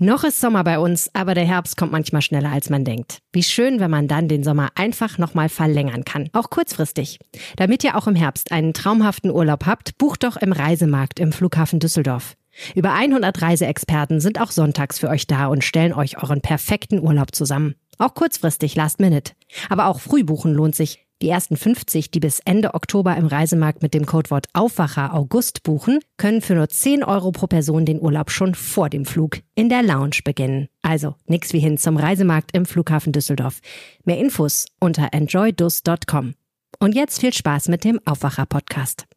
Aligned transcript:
Noch 0.00 0.22
ist 0.22 0.40
Sommer 0.40 0.62
bei 0.62 0.78
uns, 0.78 1.10
aber 1.12 1.34
der 1.34 1.44
Herbst 1.44 1.76
kommt 1.76 1.90
manchmal 1.90 2.22
schneller 2.22 2.52
als 2.52 2.70
man 2.70 2.84
denkt. 2.84 3.18
Wie 3.32 3.42
schön, 3.42 3.80
wenn 3.80 3.90
man 3.90 4.06
dann 4.06 4.28
den 4.28 4.44
Sommer 4.44 4.68
einfach 4.76 5.18
nochmal 5.18 5.48
verlängern 5.48 6.04
kann, 6.04 6.28
auch 6.32 6.50
kurzfristig. 6.50 7.18
Damit 7.56 7.82
ihr 7.82 7.96
auch 7.96 8.06
im 8.06 8.14
Herbst 8.14 8.52
einen 8.52 8.74
traumhaften 8.74 9.32
Urlaub 9.32 9.66
habt, 9.66 9.98
bucht 9.98 10.22
doch 10.22 10.36
im 10.36 10.52
Reisemarkt 10.52 11.18
im 11.18 11.32
Flughafen 11.32 11.80
Düsseldorf. 11.80 12.36
Über 12.76 12.92
100 12.92 13.42
Reiseexperten 13.42 14.20
sind 14.20 14.40
auch 14.40 14.52
sonntags 14.52 15.00
für 15.00 15.08
euch 15.08 15.26
da 15.26 15.48
und 15.48 15.64
stellen 15.64 15.92
euch 15.92 16.22
euren 16.22 16.42
perfekten 16.42 17.00
Urlaub 17.00 17.34
zusammen. 17.34 17.74
Auch 17.98 18.14
kurzfristig, 18.14 18.76
last 18.76 19.00
minute. 19.00 19.32
Aber 19.68 19.86
auch 19.86 19.98
früh 19.98 20.22
buchen 20.22 20.54
lohnt 20.54 20.76
sich. 20.76 21.07
Die 21.20 21.28
ersten 21.28 21.56
50, 21.56 22.12
die 22.12 22.20
bis 22.20 22.38
Ende 22.44 22.74
Oktober 22.74 23.16
im 23.16 23.26
Reisemarkt 23.26 23.82
mit 23.82 23.92
dem 23.92 24.06
Codewort 24.06 24.46
Aufwacher 24.52 25.14
August 25.14 25.64
buchen, 25.64 25.98
können 26.16 26.40
für 26.42 26.54
nur 26.54 26.68
10 26.68 27.02
Euro 27.02 27.32
pro 27.32 27.48
Person 27.48 27.84
den 27.84 28.00
Urlaub 28.00 28.30
schon 28.30 28.54
vor 28.54 28.88
dem 28.88 29.04
Flug 29.04 29.40
in 29.56 29.68
der 29.68 29.82
Lounge 29.82 30.20
beginnen. 30.24 30.68
Also 30.80 31.16
nix 31.26 31.52
wie 31.52 31.58
hin 31.58 31.76
zum 31.76 31.96
Reisemarkt 31.96 32.56
im 32.56 32.66
Flughafen 32.66 33.12
Düsseldorf. 33.12 33.60
Mehr 34.04 34.18
Infos 34.18 34.66
unter 34.78 35.08
enjoydus.com. 35.12 36.34
Und 36.78 36.94
jetzt 36.94 37.18
viel 37.18 37.32
Spaß 37.32 37.66
mit 37.68 37.82
dem 37.82 38.00
Aufwacher 38.06 38.46
Podcast 38.46 39.08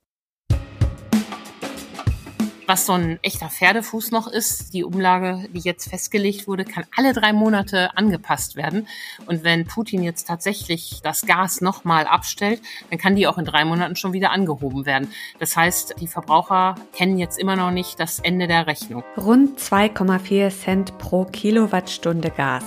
was 2.72 2.86
so 2.86 2.94
ein 2.94 3.20
echter 3.22 3.50
Pferdefuß 3.50 4.12
noch 4.12 4.28
ist. 4.30 4.74
Die 4.74 4.86
Umlage, 4.86 5.46
die 5.52 5.60
jetzt 5.60 5.90
festgelegt 5.90 6.48
wurde, 6.48 6.64
kann 6.64 6.86
alle 6.96 7.12
drei 7.12 7.34
Monate 7.34 7.98
angepasst 7.98 8.56
werden. 8.56 8.88
Und 9.26 9.44
wenn 9.44 9.66
Putin 9.66 10.04
jetzt 10.04 10.26
tatsächlich 10.26 11.02
das 11.04 11.26
Gas 11.26 11.60
nochmal 11.60 12.08
abstellt, 12.08 12.62
dann 12.90 12.98
kann 12.98 13.18
die 13.18 13.28
auch 13.28 13.38
in 13.38 13.44
drei 13.44 13.66
Monaten 13.66 13.98
schon 13.98 14.14
wieder 14.14 14.32
angehoben 14.32 14.86
werden. 14.86 15.12
Das 15.38 15.58
heißt, 15.58 15.96
die 16.00 16.08
Verbraucher 16.08 16.76
kennen 16.94 17.18
jetzt 17.18 17.38
immer 17.38 17.58
noch 17.58 17.72
nicht 17.72 18.00
das 18.00 18.20
Ende 18.20 18.48
der 18.48 18.68
Rechnung. 18.68 19.04
Rund 19.18 19.60
2,4 19.60 20.58
Cent 20.58 20.98
pro 20.98 21.26
Kilowattstunde 21.26 22.30
Gas. 22.30 22.64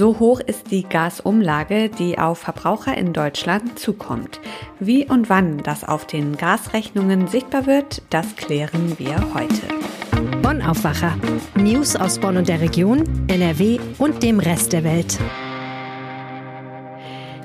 So 0.00 0.18
hoch 0.18 0.40
ist 0.40 0.70
die 0.70 0.84
Gasumlage, 0.84 1.90
die 1.90 2.18
auf 2.18 2.38
Verbraucher 2.38 2.96
in 2.96 3.12
Deutschland 3.12 3.78
zukommt. 3.78 4.40
Wie 4.78 5.04
und 5.04 5.28
wann 5.28 5.58
das 5.58 5.84
auf 5.84 6.06
den 6.06 6.38
Gasrechnungen 6.38 7.26
sichtbar 7.26 7.66
wird, 7.66 8.00
das 8.08 8.34
klären 8.36 8.98
wir 8.98 9.16
heute. 9.34 10.40
Bonn 10.40 10.62
Aufwacher. 10.62 11.18
News 11.54 11.96
aus 11.96 12.18
Bonn 12.18 12.38
und 12.38 12.48
der 12.48 12.62
Region, 12.62 13.04
NRW 13.28 13.78
und 13.98 14.22
dem 14.22 14.40
Rest 14.40 14.72
der 14.72 14.84
Welt. 14.84 15.18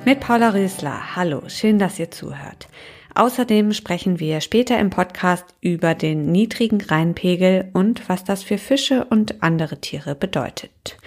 Mit 0.06 0.22
Paula 0.22 0.52
Rösler. 0.52 1.18
Hallo, 1.18 1.42
schön, 1.50 1.78
dass 1.78 2.00
ihr 2.00 2.10
zuhört. 2.10 2.70
Außerdem 3.18 3.72
sprechen 3.72 4.20
wir 4.20 4.42
später 4.42 4.78
im 4.78 4.90
Podcast 4.90 5.46
über 5.62 5.96
den 5.96 6.34
niedrigen 6.34 6.82
Rheinpegel 6.82 7.70
und 7.72 8.10
was 8.10 8.26
das 8.26 8.44
für 8.44 8.58
Fische 8.58 9.06
und 9.06 9.42
andere 9.42 9.80
Tiere 9.80 10.16
bedeutet. 10.16 10.98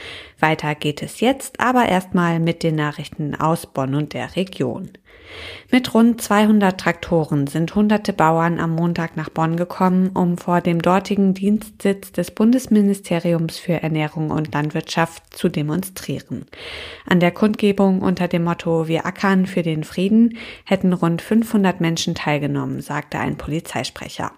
Weiter 0.41 0.75
geht 0.75 1.03
es 1.03 1.21
jetzt 1.21 1.61
aber 1.61 1.87
erstmal 1.87 2.41
mit 2.41 2.63
den 2.63 2.77
Nachrichten 2.77 3.35
aus 3.35 3.67
Bonn 3.67 3.95
und 3.95 4.15
der 4.15 4.37
Region. 4.37 4.91
Mit 5.71 5.93
rund 5.93 6.23
200 6.23 6.81
Traktoren 6.81 7.47
sind 7.47 7.75
hunderte 7.75 8.15
Bauern 8.15 8.59
am 8.59 8.75
Montag 8.75 9.19
nach 9.19 9.29
Bonn 9.29 9.57
gekommen, 9.57 10.09
um 10.15 10.39
vor 10.39 10.63
dem 10.63 10.81
dortigen 10.81 11.35
Dienstsitz 11.35 12.11
des 12.13 12.31
Bundesministeriums 12.31 13.59
für 13.59 13.75
Ernährung 13.75 14.31
und 14.31 14.55
Landwirtschaft 14.55 15.37
zu 15.37 15.51
demonstrieren. 15.51 16.47
An 17.05 17.21
der 17.21 17.33
Kundgebung 17.33 18.01
unter 18.01 18.29
dem 18.29 18.45
Motto 18.45 18.89
Wir 18.89 19.05
ackern 19.05 19.45
für 19.45 19.63
den 19.63 19.85
Frieden 19.85 20.39
hätten 20.65 20.95
rund 20.95 21.21
500 21.21 21.83
Menschen 21.83 22.15
teilgenommen, 22.15 22.81
sagte 22.81 23.19
ein 23.19 23.37
Polizeisprecher. 23.37 24.33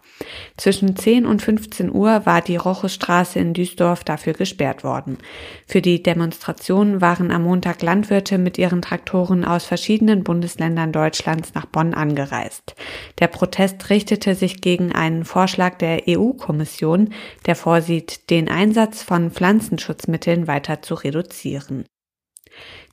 Zwischen 0.56 0.96
10 0.96 1.26
und 1.26 1.42
15 1.42 1.92
Uhr 1.94 2.26
war 2.26 2.40
die 2.40 2.56
Rochusstraße 2.56 3.38
in 3.38 3.54
Duisdorf 3.54 4.02
dafür 4.02 4.32
gesperrt 4.32 4.82
worden. 4.82 5.18
Für 5.64 5.80
die 5.80 6.02
Demonstration 6.02 7.00
waren 7.00 7.30
am 7.30 7.44
Montag 7.44 7.82
Landwirte 7.82 8.36
mit 8.36 8.58
ihren 8.58 8.82
Traktoren 8.82 9.44
aus 9.44 9.64
verschiedenen 9.64 10.24
Bundesländern 10.24 10.79
Deutschlands 10.86 11.54
nach 11.54 11.66
Bonn 11.66 11.94
angereist. 11.94 12.74
Der 13.18 13.28
Protest 13.28 13.90
richtete 13.90 14.34
sich 14.34 14.60
gegen 14.60 14.92
einen 14.92 15.24
Vorschlag 15.24 15.78
der 15.78 16.02
EU-Kommission, 16.08 17.12
der 17.46 17.56
vorsieht, 17.56 18.30
den 18.30 18.48
Einsatz 18.48 19.02
von 19.02 19.30
Pflanzenschutzmitteln 19.30 20.46
weiter 20.46 20.82
zu 20.82 20.94
reduzieren. 20.94 21.84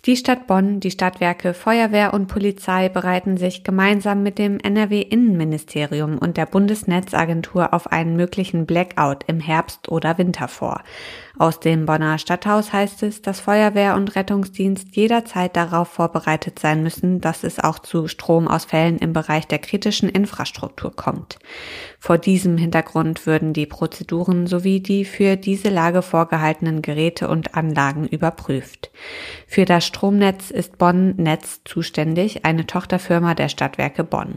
Die 0.08 0.16
Stadt 0.16 0.48
Bonn, 0.48 0.80
die 0.80 0.90
Stadtwerke, 0.90 1.54
Feuerwehr 1.54 2.14
und 2.14 2.28
Polizei 2.28 2.88
bereiten 2.88 3.36
sich 3.36 3.66
gemeinsam 3.66 4.24
mit 4.24 4.38
dem 4.38 4.58
NRW-Innenministerium 4.58 6.18
und 6.18 6.38
der 6.38 6.46
Bundesnetzagentur 6.46 7.74
auf 7.74 7.92
einen 7.92 8.16
möglichen 8.16 8.66
Blackout 8.66 9.26
im 9.28 9.42
Herbst 9.42 9.90
oder 9.90 10.18
Winter 10.18 10.48
vor. 10.48 10.82
Aus 11.40 11.60
dem 11.60 11.86
Bonner 11.86 12.18
Stadthaus 12.18 12.74
heißt 12.74 13.04
es, 13.04 13.22
dass 13.22 13.42
Feuerwehr 13.42 13.96
und 13.96 14.16
Rettungsdienst 14.16 14.96
jederzeit 14.96 15.56
darauf 15.56 15.90
vorbereitet 15.90 16.58
sein 16.58 16.82
müssen, 16.82 17.22
dass 17.22 17.44
es 17.44 17.60
auch 17.60 17.78
zu 17.78 18.08
Stromausfällen 18.08 18.98
im 18.98 19.14
Bereich 19.14 19.46
der 19.46 19.60
kritischen 19.60 20.10
Infrastruktur 20.10 20.96
kommt. 20.96 21.38
Vor 22.00 22.18
diesem 22.18 22.58
Hintergrund 22.58 23.28
würden 23.28 23.54
die 23.54 23.68
Prozeduren 23.68 24.48
sowie 24.48 24.80
die 24.80 25.06
für 25.06 25.36
diese 25.36 25.70
Lage 25.70 26.02
vorgehaltenen 26.02 26.82
Geräte 26.82 27.28
und 27.28 27.54
Anlagen 27.54 28.08
überprüft. 28.08 28.90
Für 29.46 29.66
das 29.66 29.86
Stromnetz 29.98 30.52
ist 30.52 30.78
Bonn 30.78 31.16
Netz 31.16 31.62
zuständig, 31.66 32.46
eine 32.46 32.68
Tochterfirma 32.68 33.34
der 33.34 33.50
Stadtwerke 33.50 34.04
Bonn. 34.04 34.36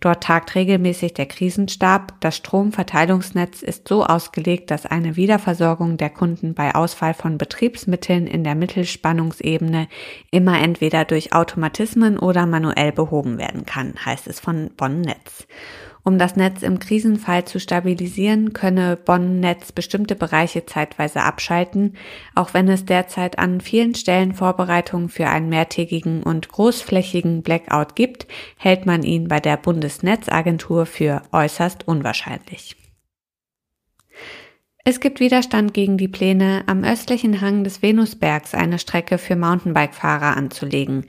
Dort 0.00 0.22
tagt 0.22 0.54
regelmäßig 0.54 1.14
der 1.14 1.24
Krisenstab. 1.24 2.12
Das 2.20 2.36
Stromverteilungsnetz 2.36 3.62
ist 3.62 3.88
so 3.88 4.04
ausgelegt, 4.04 4.70
dass 4.70 4.84
eine 4.84 5.16
Wiederversorgung 5.16 5.96
der 5.96 6.10
Kunden 6.10 6.52
bei 6.52 6.74
Ausfall 6.74 7.14
von 7.14 7.38
Betriebsmitteln 7.38 8.26
in 8.26 8.44
der 8.44 8.54
Mittelspannungsebene 8.54 9.88
immer 10.30 10.60
entweder 10.60 11.06
durch 11.06 11.32
Automatismen 11.32 12.18
oder 12.18 12.44
manuell 12.44 12.92
behoben 12.92 13.38
werden 13.38 13.64
kann, 13.64 13.94
heißt 14.04 14.26
es 14.26 14.40
von 14.40 14.68
Bonn 14.76 15.00
Netz. 15.00 15.46
Um 16.08 16.16
das 16.16 16.36
Netz 16.36 16.62
im 16.62 16.78
Krisenfall 16.78 17.44
zu 17.44 17.60
stabilisieren, 17.60 18.54
könne 18.54 18.96
Bonn 18.96 19.40
Netz 19.40 19.72
bestimmte 19.72 20.14
Bereiche 20.14 20.64
zeitweise 20.64 21.20
abschalten, 21.20 21.98
auch 22.34 22.54
wenn 22.54 22.66
es 22.66 22.86
derzeit 22.86 23.38
an 23.38 23.60
vielen 23.60 23.94
Stellen 23.94 24.32
Vorbereitungen 24.32 25.10
für 25.10 25.28
einen 25.28 25.50
mehrtägigen 25.50 26.22
und 26.22 26.48
großflächigen 26.48 27.42
Blackout 27.42 27.94
gibt, 27.94 28.26
hält 28.56 28.86
man 28.86 29.02
ihn 29.02 29.28
bei 29.28 29.38
der 29.38 29.58
Bundesnetzagentur 29.58 30.86
für 30.86 31.20
äußerst 31.30 31.86
unwahrscheinlich. 31.86 32.74
Es 34.90 35.00
gibt 35.00 35.20
Widerstand 35.20 35.74
gegen 35.74 35.98
die 35.98 36.08
Pläne, 36.08 36.62
am 36.64 36.82
östlichen 36.82 37.42
Hang 37.42 37.62
des 37.62 37.82
Venusbergs 37.82 38.54
eine 38.54 38.78
Strecke 38.78 39.18
für 39.18 39.36
Mountainbike-Fahrer 39.36 40.34
anzulegen. 40.34 41.04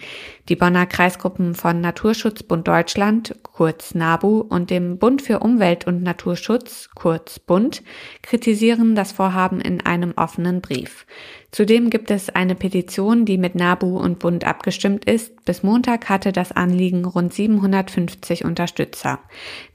Die 0.50 0.56
Bonner 0.56 0.88
Kreisgruppen 0.88 1.54
von 1.54 1.80
Naturschutzbund 1.80 2.68
Deutschland, 2.68 3.36
kurz 3.44 3.94
NABU, 3.94 4.40
und 4.40 4.72
dem 4.72 4.98
Bund 4.98 5.22
für 5.22 5.42
Umwelt 5.42 5.86
und 5.86 6.02
Naturschutz, 6.02 6.90
kurz 6.96 7.38
Bund, 7.38 7.84
kritisieren 8.24 8.96
das 8.96 9.12
Vorhaben 9.12 9.62
in 9.62 9.82
einem 9.82 10.14
offenen 10.16 10.62
Brief. 10.62 11.06
Zudem 11.52 11.92
gibt 11.92 12.10
es 12.10 12.30
eine 12.30 12.56
Petition, 12.56 13.26
die 13.26 13.38
mit 13.38 13.54
NABU 13.54 14.00
und 14.00 14.20
Bund 14.20 14.44
abgestimmt 14.44 15.06
ist. 15.06 15.46
Bis 15.46 15.62
Montag 15.62 16.10
hatte 16.10 16.32
das 16.32 16.52
Anliegen 16.52 17.06
rund 17.06 17.34
750 17.34 18.46
Unterstützer. 18.46 19.20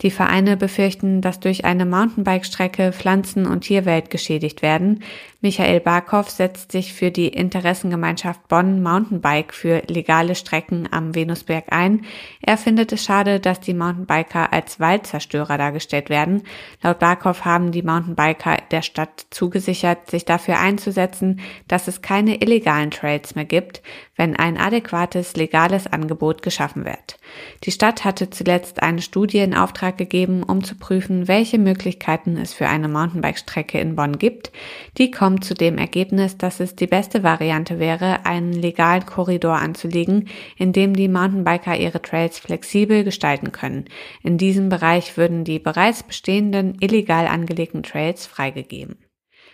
Die 0.03 0.11
Vereine 0.11 0.57
befürchten, 0.57 1.21
dass 1.21 1.41
durch 1.41 1.65
eine 1.65 1.87
Mountainbike-Strecke 1.87 2.93
Pflanzen- 2.93 3.47
und 3.47 3.63
Tierwelt 3.63 4.11
geschädigt 4.11 4.63
werden. 4.63 5.03
Michael 5.45 5.81
Barkow 5.81 6.27
setzt 6.27 6.73
sich 6.73 6.95
für 6.95 7.11
die 7.11 7.29
Interessengemeinschaft 7.29 8.49
Bonn 8.49 8.83
Mountainbike 8.83 9.53
für 9.53 9.83
legale 9.89 10.37
Strecken 10.37 10.89
am 10.91 11.15
Venusberg 11.15 11.67
ein. 11.69 12.07
Er 12.41 12.57
findet 12.57 12.95
es 12.95 13.05
schade, 13.05 13.41
dass 13.41 13.61
die 13.61 13.75
Mountainbiker 13.75 14.55
als 14.55 14.81
Waldzerstörer 14.81 15.59
dargestellt 15.59 16.09
werden. 16.09 16.45
Laut 16.83 16.99
Barkow 16.99 17.45
haben 17.45 17.73
die 17.73 17.83
Mountainbiker 17.83 18.57
der 18.71 18.81
Stadt 18.81 19.27
zugesichert, 19.29 20.11
sich 20.11 20.25
dafür 20.25 20.61
einzusetzen, 20.61 21.41
dass 21.69 21.89
es 21.89 22.01
keine 22.01 22.41
illegalen 22.41 22.91
Trails 22.91 23.35
mehr 23.35 23.45
gibt, 23.45 23.83
wenn 24.17 24.37
ein 24.37 24.57
adäquates 24.57 25.37
legales 25.37 25.87
Angebot 25.87 26.41
geschaffen 26.41 26.87
wird. 26.87 27.19
Die 27.65 27.71
Stadt 27.71 28.05
hatte 28.05 28.31
zuletzt 28.31 28.83
eine 28.83 29.03
Studie 29.03 29.39
in 29.39 29.55
Auftrag 29.55 29.99
gegeben, 29.99 30.43
um 30.43 30.65
zu 30.65 30.77
prüfen, 30.77 31.29
welche 31.29 31.59
Möglichkeiten 31.59 32.39
es 32.39 32.55
für 32.55 32.69
eine 32.69 32.89
Mountainbike-Strecke 32.89 33.79
in 33.79 33.97
Bonn 33.97 34.19
gibt. 34.19 34.53
Die 34.97 35.11
kommt 35.11 35.34
zu 35.43 35.55
dem 35.55 35.79
Ergebnis, 35.79 36.37
dass 36.37 36.61
es 36.61 36.77
die 36.77 36.87
beste 36.87 37.23
Variante 37.23 37.79
wäre, 37.79 38.27
einen 38.27 38.53
legalen 38.53 39.07
Korridor 39.07 39.57
anzulegen, 39.57 40.29
in 40.57 40.73
dem 40.73 40.95
die 40.95 41.09
Mountainbiker 41.09 41.77
ihre 41.77 42.03
Trails 42.03 42.39
flexibel 42.39 43.05
gestalten 43.05 43.53
können. 43.53 43.87
In 44.23 44.39
diesem 44.39 44.69
Bereich 44.69 45.17
würden 45.17 45.45
die 45.45 45.59
bereits 45.59 46.03
bestehenden 46.03 46.77
illegal 46.81 47.27
angelegten 47.27 47.83
Trails 47.83 48.27
freigegeben. 48.27 48.99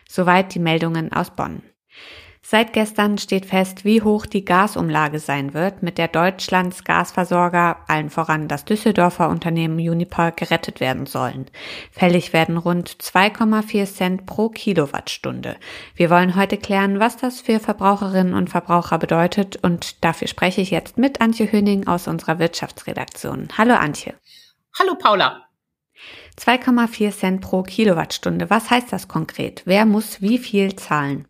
Soweit 0.08 0.54
die 0.54 0.60
Meldungen 0.60 1.12
aus 1.12 1.34
Bonn. 1.34 1.62
Seit 2.42 2.72
gestern 2.72 3.18
steht 3.18 3.46
fest, 3.46 3.84
wie 3.84 4.02
hoch 4.02 4.24
die 4.24 4.44
Gasumlage 4.44 5.20
sein 5.20 5.52
wird, 5.52 5.82
mit 5.82 5.98
der 5.98 6.08
Deutschlands 6.08 6.84
Gasversorger, 6.84 7.76
allen 7.86 8.10
voran 8.10 8.48
das 8.48 8.64
Düsseldorfer 8.64 9.28
Unternehmen 9.28 9.76
Uniper, 9.76 10.32
gerettet 10.32 10.80
werden 10.80 11.06
sollen. 11.06 11.46
Fällig 11.92 12.32
werden 12.32 12.56
rund 12.56 12.90
2,4 12.90 13.84
Cent 13.84 14.26
pro 14.26 14.48
Kilowattstunde. 14.48 15.56
Wir 15.94 16.10
wollen 16.10 16.34
heute 16.34 16.56
klären, 16.56 16.98
was 16.98 17.18
das 17.18 17.40
für 17.40 17.60
Verbraucherinnen 17.60 18.34
und 18.34 18.48
Verbraucher 18.50 18.98
bedeutet 18.98 19.62
und 19.62 20.02
dafür 20.02 20.26
spreche 20.26 20.62
ich 20.62 20.70
jetzt 20.70 20.96
mit 20.96 21.20
Antje 21.20 21.52
Höning 21.52 21.86
aus 21.86 22.08
unserer 22.08 22.38
Wirtschaftsredaktion. 22.38 23.48
Hallo 23.56 23.74
Antje. 23.74 24.14
Hallo 24.78 24.94
Paula. 24.96 25.44
2,4 26.38 27.10
Cent 27.12 27.40
pro 27.42 27.62
Kilowattstunde. 27.62 28.48
Was 28.48 28.70
heißt 28.70 28.92
das 28.92 29.08
konkret? 29.08 29.62
Wer 29.66 29.84
muss 29.84 30.22
wie 30.22 30.38
viel 30.38 30.74
zahlen? 30.74 31.26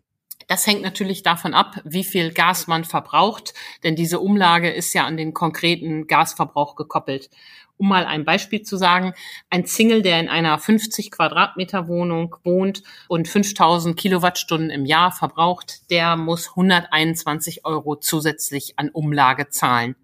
Das 0.47 0.67
hängt 0.67 0.81
natürlich 0.81 1.23
davon 1.23 1.53
ab, 1.53 1.81
wie 1.83 2.03
viel 2.03 2.31
Gas 2.31 2.67
man 2.67 2.83
verbraucht, 2.83 3.53
denn 3.83 3.95
diese 3.95 4.19
Umlage 4.19 4.69
ist 4.69 4.93
ja 4.93 5.05
an 5.05 5.17
den 5.17 5.33
konkreten 5.33 6.07
Gasverbrauch 6.07 6.75
gekoppelt. 6.75 7.29
Um 7.77 7.87
mal 7.87 8.05
ein 8.05 8.25
Beispiel 8.25 8.61
zu 8.61 8.77
sagen, 8.77 9.13
ein 9.49 9.65
Single, 9.65 10.03
der 10.03 10.19
in 10.19 10.29
einer 10.29 10.59
50 10.59 11.09
Quadratmeter 11.09 11.87
Wohnung 11.87 12.35
wohnt 12.43 12.83
und 13.07 13.27
5000 13.27 13.97
Kilowattstunden 13.97 14.69
im 14.69 14.85
Jahr 14.85 15.11
verbraucht, 15.11 15.89
der 15.89 16.15
muss 16.15 16.49
121 16.49 17.65
Euro 17.65 17.95
zusätzlich 17.95 18.77
an 18.77 18.89
Umlage 18.89 19.49
zahlen. 19.49 19.95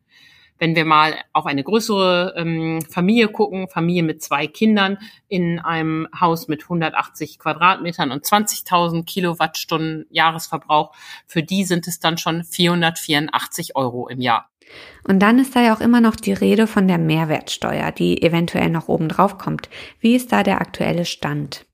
Wenn 0.60 0.76
wir 0.76 0.86
mal 0.86 1.16
auf 1.34 1.46
eine 1.46 1.64
größere 1.64 2.34
ähm, 2.38 2.82
Familie 2.90 3.28
gucken, 3.28 3.68
Familie 3.68 4.04
mit 4.04 4.22
zwei 4.22 4.48
Kindern 4.48 4.98
in 5.28 5.60
einem 5.60 6.08
Haus 6.20 6.48
mit 6.48 6.64
180 6.64 7.40
Quadratmetern 7.40 8.12
und 8.12 8.26
20.000 8.26 9.06
Kilowattstunden 9.06 10.06
Jahresverbrauch, 10.10 10.94
für 11.26 11.44
die 11.44 11.64
sind 11.64 11.88
es 11.88 12.00
dann 12.00 12.18
schon 12.18 12.44
484 12.44 13.76
Euro 13.76 14.08
im 14.08 14.22
Jahr. 14.22 14.50
Und 15.08 15.20
dann 15.20 15.40
ist 15.40 15.56
da 15.56 15.62
ja 15.62 15.76
auch 15.76 15.80
immer 15.80 16.02
noch 16.02 16.16
die 16.16 16.34
Rede 16.34 16.68
von 16.68 16.88
der 16.88 16.98
Mehrwertsteuer, 16.98 17.92
die 17.92 18.22
eventuell 18.22 18.70
noch 18.70 18.88
oben 18.88 19.08
drauf 19.08 19.38
kommt. 19.38 19.70
Wie 20.00 20.16
ist 20.16 20.32
da 20.32 20.44
der 20.44 20.60
aktuelle 20.60 21.06
Stand? 21.06 21.67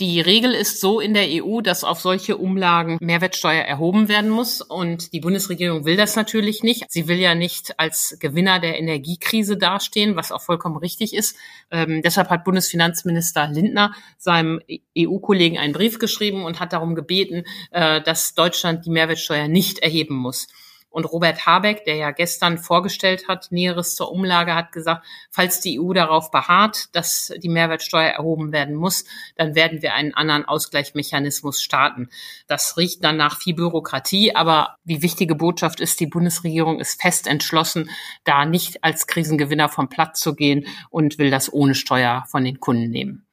Die 0.00 0.18
Regel 0.18 0.54
ist 0.54 0.80
so 0.80 0.98
in 0.98 1.12
der 1.12 1.26
EU, 1.28 1.60
dass 1.60 1.84
auf 1.84 2.00
solche 2.00 2.38
Umlagen 2.38 2.96
Mehrwertsteuer 3.02 3.62
erhoben 3.62 4.08
werden 4.08 4.30
muss. 4.30 4.62
Und 4.62 5.12
die 5.12 5.20
Bundesregierung 5.20 5.84
will 5.84 5.98
das 5.98 6.16
natürlich 6.16 6.62
nicht. 6.62 6.90
Sie 6.90 7.06
will 7.06 7.18
ja 7.18 7.34
nicht 7.34 7.78
als 7.78 8.16
Gewinner 8.18 8.60
der 8.60 8.78
Energiekrise 8.78 9.58
dastehen, 9.58 10.16
was 10.16 10.32
auch 10.32 10.40
vollkommen 10.40 10.78
richtig 10.78 11.12
ist. 11.12 11.36
Ähm, 11.70 12.00
deshalb 12.02 12.30
hat 12.30 12.44
Bundesfinanzminister 12.44 13.48
Lindner 13.48 13.92
seinem 14.16 14.62
EU-Kollegen 14.96 15.58
einen 15.58 15.74
Brief 15.74 15.98
geschrieben 15.98 16.44
und 16.44 16.60
hat 16.60 16.72
darum 16.72 16.94
gebeten, 16.94 17.44
äh, 17.70 18.00
dass 18.00 18.34
Deutschland 18.34 18.86
die 18.86 18.90
Mehrwertsteuer 18.90 19.48
nicht 19.48 19.80
erheben 19.80 20.14
muss. 20.14 20.48
Und 20.90 21.04
Robert 21.04 21.46
Habeck, 21.46 21.84
der 21.84 21.96
ja 21.96 22.10
gestern 22.10 22.58
vorgestellt 22.58 23.28
hat, 23.28 23.52
Näheres 23.52 23.94
zur 23.94 24.10
Umlage, 24.10 24.54
hat 24.54 24.72
gesagt, 24.72 25.06
falls 25.30 25.60
die 25.60 25.80
EU 25.80 25.92
darauf 25.92 26.30
beharrt, 26.30 26.88
dass 26.92 27.32
die 27.38 27.48
Mehrwertsteuer 27.48 28.10
erhoben 28.10 28.52
werden 28.52 28.74
muss, 28.74 29.04
dann 29.36 29.54
werden 29.54 29.82
wir 29.82 29.94
einen 29.94 30.14
anderen 30.14 30.44
Ausgleichsmechanismus 30.44 31.62
starten. 31.62 32.08
Das 32.48 32.76
riecht 32.76 33.04
dann 33.04 33.16
nach 33.16 33.38
viel 33.38 33.54
Bürokratie, 33.54 34.34
aber 34.34 34.76
die 34.84 35.02
wichtige 35.02 35.36
Botschaft 35.36 35.80
ist, 35.80 36.00
die 36.00 36.06
Bundesregierung 36.06 36.80
ist 36.80 37.00
fest 37.00 37.28
entschlossen, 37.28 37.90
da 38.24 38.44
nicht 38.44 38.82
als 38.82 39.06
Krisengewinner 39.06 39.68
vom 39.68 39.88
Platz 39.88 40.20
zu 40.20 40.34
gehen 40.34 40.66
und 40.90 41.18
will 41.18 41.30
das 41.30 41.52
ohne 41.52 41.74
Steuer 41.74 42.24
von 42.28 42.44
den 42.44 42.58
Kunden 42.58 42.90
nehmen. 42.90 43.26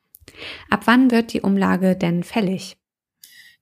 Ab 0.70 0.82
wann 0.86 1.10
wird 1.12 1.34
die 1.34 1.42
Umlage 1.42 1.96
denn 1.96 2.24
fällig? 2.24 2.77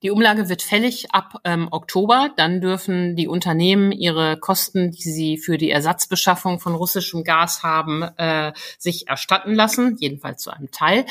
Die 0.03 0.12
Umlage 0.12 0.50
wird 0.50 0.62
fällig 0.62 1.12
ab 1.12 1.39
ähm, 1.45 1.68
Oktober. 1.71 2.31
Dann 2.36 2.62
dürfen 2.62 3.15
die 3.15 3.27
Unternehmen 3.27 3.92
ihre 3.92 4.38
Kosten, 4.38 4.92
die 4.92 5.09
sie 5.09 5.38
für 5.38 5.57
die 5.57 5.71
Ersatzbeschaffung 5.71 6.59
von 6.59 6.75
russischem 6.75 7.24
Gas 7.24 7.63
haben, 7.63 8.03
äh, 8.18 8.53
sich 8.77 9.07
erstatten 9.07 9.56
lassen, 9.56 9.95
jedenfalls 10.00 10.44
zu 10.44 10.51
einem 10.51 10.69
Teil. 10.71 11.06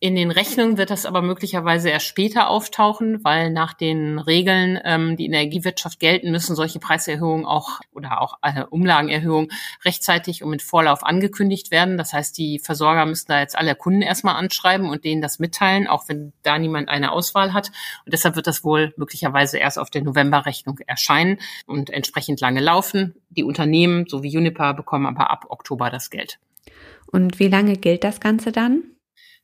In 0.00 0.14
den 0.14 0.30
Rechnungen 0.30 0.78
wird 0.78 0.90
das 0.90 1.06
aber 1.06 1.22
möglicherweise 1.22 1.90
erst 1.90 2.06
später 2.06 2.50
auftauchen, 2.50 3.24
weil 3.24 3.50
nach 3.50 3.72
den 3.72 4.20
Regeln, 4.20 4.78
ähm, 4.84 5.16
die 5.16 5.24
in 5.24 5.32
der 5.32 5.40
Energiewirtschaft 5.40 5.98
gelten, 5.98 6.30
müssen 6.30 6.54
solche 6.54 6.78
Preiserhöhungen 6.78 7.44
auch 7.44 7.80
oder 7.92 8.22
auch 8.22 8.38
äh, 8.42 8.62
Umlagenerhöhungen 8.62 9.50
rechtzeitig 9.84 10.44
und 10.44 10.50
mit 10.50 10.62
Vorlauf 10.62 11.02
angekündigt 11.02 11.72
werden. 11.72 11.98
Das 11.98 12.12
heißt, 12.12 12.38
die 12.38 12.60
Versorger 12.60 13.06
müssen 13.06 13.26
da 13.26 13.40
jetzt 13.40 13.58
alle 13.58 13.74
Kunden 13.74 14.02
erstmal 14.02 14.36
anschreiben 14.36 14.88
und 14.88 15.04
denen 15.04 15.20
das 15.20 15.40
mitteilen, 15.40 15.88
auch 15.88 16.08
wenn 16.08 16.32
da 16.44 16.60
niemand 16.60 16.88
eine 16.88 17.10
Auswahl 17.10 17.52
hat. 17.52 17.72
Und 18.04 18.12
deshalb 18.12 18.36
wird 18.36 18.46
das 18.46 18.62
wohl 18.62 18.94
möglicherweise 18.98 19.58
erst 19.58 19.80
auf 19.80 19.90
der 19.90 20.02
Novemberrechnung 20.02 20.78
erscheinen 20.86 21.38
und 21.66 21.90
entsprechend 21.90 22.40
lange 22.40 22.60
laufen. 22.60 23.16
Die 23.30 23.42
Unternehmen, 23.42 24.04
so 24.06 24.22
wie 24.22 24.36
Uniper, 24.36 24.74
bekommen 24.74 25.06
aber 25.06 25.32
ab 25.32 25.46
Oktober 25.48 25.90
das 25.90 26.10
Geld. 26.10 26.38
Und 27.06 27.40
wie 27.40 27.48
lange 27.48 27.76
gilt 27.76 28.04
das 28.04 28.20
Ganze 28.20 28.52
dann? 28.52 28.87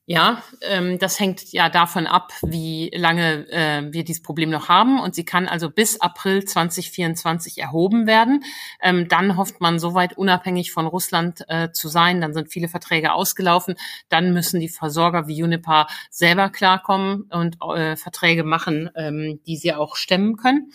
Ja, 0.06 0.42
ähm, 0.60 0.98
das 0.98 1.18
hängt 1.18 1.50
ja 1.52 1.70
davon 1.70 2.06
ab, 2.06 2.30
wie 2.42 2.90
lange 2.94 3.48
äh, 3.48 3.90
wir 3.90 4.04
dieses 4.04 4.20
Problem 4.20 4.50
noch 4.50 4.68
haben. 4.68 5.00
Und 5.00 5.14
sie 5.14 5.24
kann 5.24 5.48
also 5.48 5.70
bis 5.70 5.98
April 5.98 6.44
2024 6.44 7.56
erhoben 7.56 8.06
werden. 8.06 8.44
Ähm, 8.82 9.08
dann 9.08 9.38
hofft 9.38 9.62
man, 9.62 9.78
soweit 9.78 10.18
unabhängig 10.18 10.72
von 10.72 10.86
Russland 10.86 11.46
äh, 11.48 11.72
zu 11.72 11.88
sein. 11.88 12.20
Dann 12.20 12.34
sind 12.34 12.52
viele 12.52 12.68
Verträge 12.68 13.14
ausgelaufen. 13.14 13.76
Dann 14.10 14.34
müssen 14.34 14.60
die 14.60 14.68
Versorger 14.68 15.26
wie 15.26 15.42
Unipa 15.42 15.86
selber 16.10 16.50
klarkommen 16.50 17.22
und 17.30 17.56
äh, 17.62 17.96
Verträge 17.96 18.44
machen, 18.44 18.90
ähm, 18.96 19.40
die 19.46 19.56
sie 19.56 19.72
auch 19.72 19.96
stemmen 19.96 20.36
können 20.36 20.70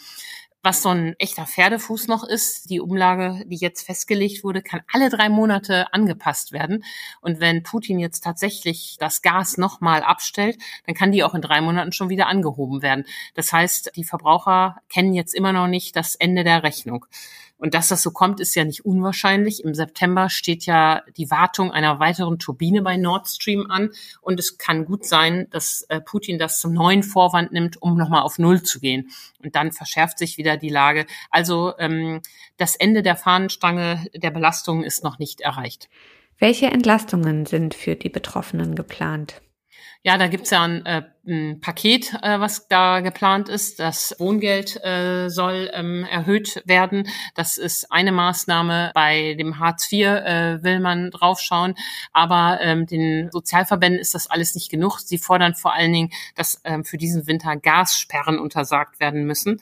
was 0.62 0.82
so 0.82 0.90
ein 0.90 1.16
echter 1.20 1.46
Pferdefuß 1.46 2.08
noch 2.08 2.24
ist. 2.24 2.70
Die 2.70 2.82
Umlage, 2.82 3.44
die 3.46 3.56
jetzt 3.56 3.86
festgelegt 3.86 4.44
wurde, 4.44 4.62
kann 4.62 4.82
alle 4.92 5.10
drei 5.10 5.30
Monate 5.30 5.94
angepasst 5.94 6.52
werden. 6.52 6.84
Und 7.22 7.40
wenn 7.40 7.64
Putin 7.64 8.00
jetzt 8.00 8.24
tatsächlich 8.24 8.98
das 9.00 9.22
Gas 9.22 9.58
nochmal 9.58 10.02
abstellt, 10.02 10.58
dann 10.86 10.96
kann 10.96 11.12
die 11.12 11.24
auch 11.24 11.34
in 11.34 11.42
drei 11.42 11.62
Monaten 11.62 11.92
schon 11.92 12.10
wieder 12.10 12.28
angehoben 12.28 12.82
werden. 12.82 13.06
Das 13.36 13.54
heißt, 13.54 13.94
die 13.96 14.04
Verbraucher 14.04 14.82
kennen 14.90 15.14
jetzt 15.14 15.34
immer 15.34 15.54
noch 15.54 15.68
nicht 15.68 15.96
das 15.96 16.16
Ende 16.16 16.44
der 16.44 16.64
Rechnung. 16.64 17.06
Und 17.60 17.74
dass 17.74 17.90
das 17.90 18.02
so 18.02 18.12
kommt, 18.12 18.40
ist 18.40 18.56
ja 18.56 18.64
nicht 18.64 18.86
unwahrscheinlich. 18.86 19.66
Im 19.66 19.76
September 19.76 20.30
steht 20.30 20.66
ja 20.66 21.04
die 21.18 21.30
Wartung 21.30 21.72
einer 21.72 22.00
weiteren 22.00 22.40
Turbine 22.40 22.82
bei 22.82 22.96
Nord 22.96 23.28
Stream 23.28 23.70
an. 23.70 23.90
Und 24.22 24.40
es 24.40 24.58
kann 24.58 24.86
gut 24.86 25.06
sein, 25.06 25.48
dass 25.52 25.82
äh, 25.90 26.00
Putin 26.00 26.40
das 26.40 26.62
zum 26.62 26.72
neuen 26.72 27.04
Vorwand 27.04 27.52
nimmt, 27.52 27.82
um 27.82 27.98
nochmal 27.98 28.22
auf 28.22 28.40
Null 28.40 28.64
zu 28.64 28.80
gehen. 28.80 29.10
Und 29.44 29.56
dann 29.56 29.74
verschärft 29.74 30.20
sich 30.20 30.38
wieder 30.38 30.49
die 30.58 30.70
Lage. 30.70 31.06
Also 31.30 31.74
ähm, 31.80 32.22
das 32.58 32.76
Ende 32.76 33.02
der 33.04 33.16
Fahnenstange 33.16 34.06
der 34.14 34.32
Belastung 34.32 34.84
ist 34.84 35.04
noch 35.04 35.20
nicht 35.20 35.42
erreicht. 35.42 35.90
Welche 36.38 36.68
Entlastungen 36.68 37.46
sind 37.46 37.74
für 37.74 37.96
die 37.96 38.10
Betroffenen 38.10 38.76
geplant? 38.76 39.42
Ja, 40.02 40.18
da 40.18 40.28
gibt's 40.28 40.50
ja 40.50 40.64
ein, 40.64 40.86
äh, 40.86 41.04
ein 41.28 41.60
Paket, 41.60 42.14
äh, 42.22 42.40
was 42.40 42.70
da 42.70 43.02
geplant 43.02 43.50
ist. 43.50 43.82
Das 43.82 44.16
Wohngeld 44.18 44.82
äh, 44.82 45.28
soll 45.28 45.70
ähm, 45.74 46.06
erhöht 46.10 46.64
werden. 46.66 47.10
Das 47.36 47.58
ist 47.58 47.92
eine 47.92 48.14
Maßnahme. 48.14 48.92
Bei 48.94 49.34
dem 49.34 49.60
Hartz 49.60 49.92
IV 49.92 50.06
äh, 50.08 50.64
will 50.64 50.80
man 50.80 51.12
draufschauen. 51.12 51.76
Aber 52.14 52.60
ähm, 52.62 52.86
den 52.86 53.30
Sozialverbänden 53.30 54.00
ist 54.00 54.16
das 54.16 54.28
alles 54.28 54.56
nicht 54.56 54.72
genug. 54.72 55.00
Sie 55.00 55.18
fordern 55.18 55.54
vor 55.54 55.74
allen 55.74 55.92
Dingen, 55.92 56.12
dass 56.36 56.62
ähm, 56.64 56.86
für 56.86 56.98
diesen 56.98 57.28
Winter 57.28 57.58
Gassperren 57.58 58.40
untersagt 58.40 59.02
werden 59.02 59.26
müssen. 59.26 59.60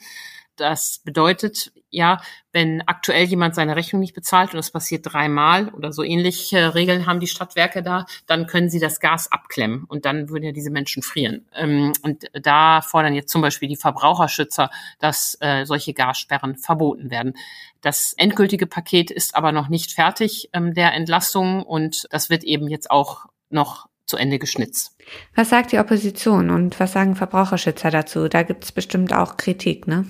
Das 0.60 1.00
bedeutet, 1.04 1.72
ja, 1.90 2.20
wenn 2.52 2.82
aktuell 2.86 3.24
jemand 3.24 3.54
seine 3.54 3.76
Rechnung 3.76 4.00
nicht 4.00 4.14
bezahlt 4.14 4.50
und 4.50 4.56
das 4.56 4.70
passiert 4.70 5.10
dreimal 5.10 5.68
oder 5.70 5.92
so 5.92 6.02
ähnliche 6.02 6.74
Regeln 6.74 7.06
haben 7.06 7.20
die 7.20 7.26
Stadtwerke 7.26 7.82
da, 7.82 8.06
dann 8.26 8.46
können 8.46 8.68
sie 8.68 8.80
das 8.80 9.00
Gas 9.00 9.30
abklemmen 9.32 9.84
und 9.84 10.04
dann 10.04 10.28
würden 10.28 10.44
ja 10.44 10.52
diese 10.52 10.70
Menschen 10.70 11.02
frieren. 11.02 11.46
Ähm, 11.54 11.92
und 12.02 12.24
da 12.32 12.82
fordern 12.82 13.14
jetzt 13.14 13.30
zum 13.30 13.42
Beispiel 13.42 13.68
die 13.68 13.76
Verbraucherschützer, 13.76 14.70
dass 14.98 15.36
äh, 15.40 15.64
solche 15.64 15.94
Gassperren 15.94 16.56
verboten 16.56 17.10
werden. 17.10 17.34
Das 17.80 18.12
endgültige 18.16 18.66
Paket 18.66 19.10
ist 19.10 19.34
aber 19.34 19.52
noch 19.52 19.68
nicht 19.68 19.92
fertig 19.92 20.50
ähm, 20.52 20.74
der 20.74 20.92
Entlastung 20.94 21.62
und 21.62 22.06
das 22.10 22.28
wird 22.28 22.44
eben 22.44 22.68
jetzt 22.68 22.90
auch 22.90 23.26
noch 23.50 23.88
zu 24.08 24.16
Ende 24.16 24.38
geschnitzt. 24.38 24.96
Was 25.34 25.50
sagt 25.50 25.72
die 25.72 25.78
Opposition 25.78 26.50
und 26.50 26.80
was 26.80 26.92
sagen 26.92 27.14
Verbraucherschützer 27.14 27.90
dazu? 27.90 28.28
Da 28.28 28.42
gibt 28.42 28.64
es 28.64 28.72
bestimmt 28.72 29.12
auch 29.12 29.36
Kritik, 29.36 29.86
ne? 29.86 30.06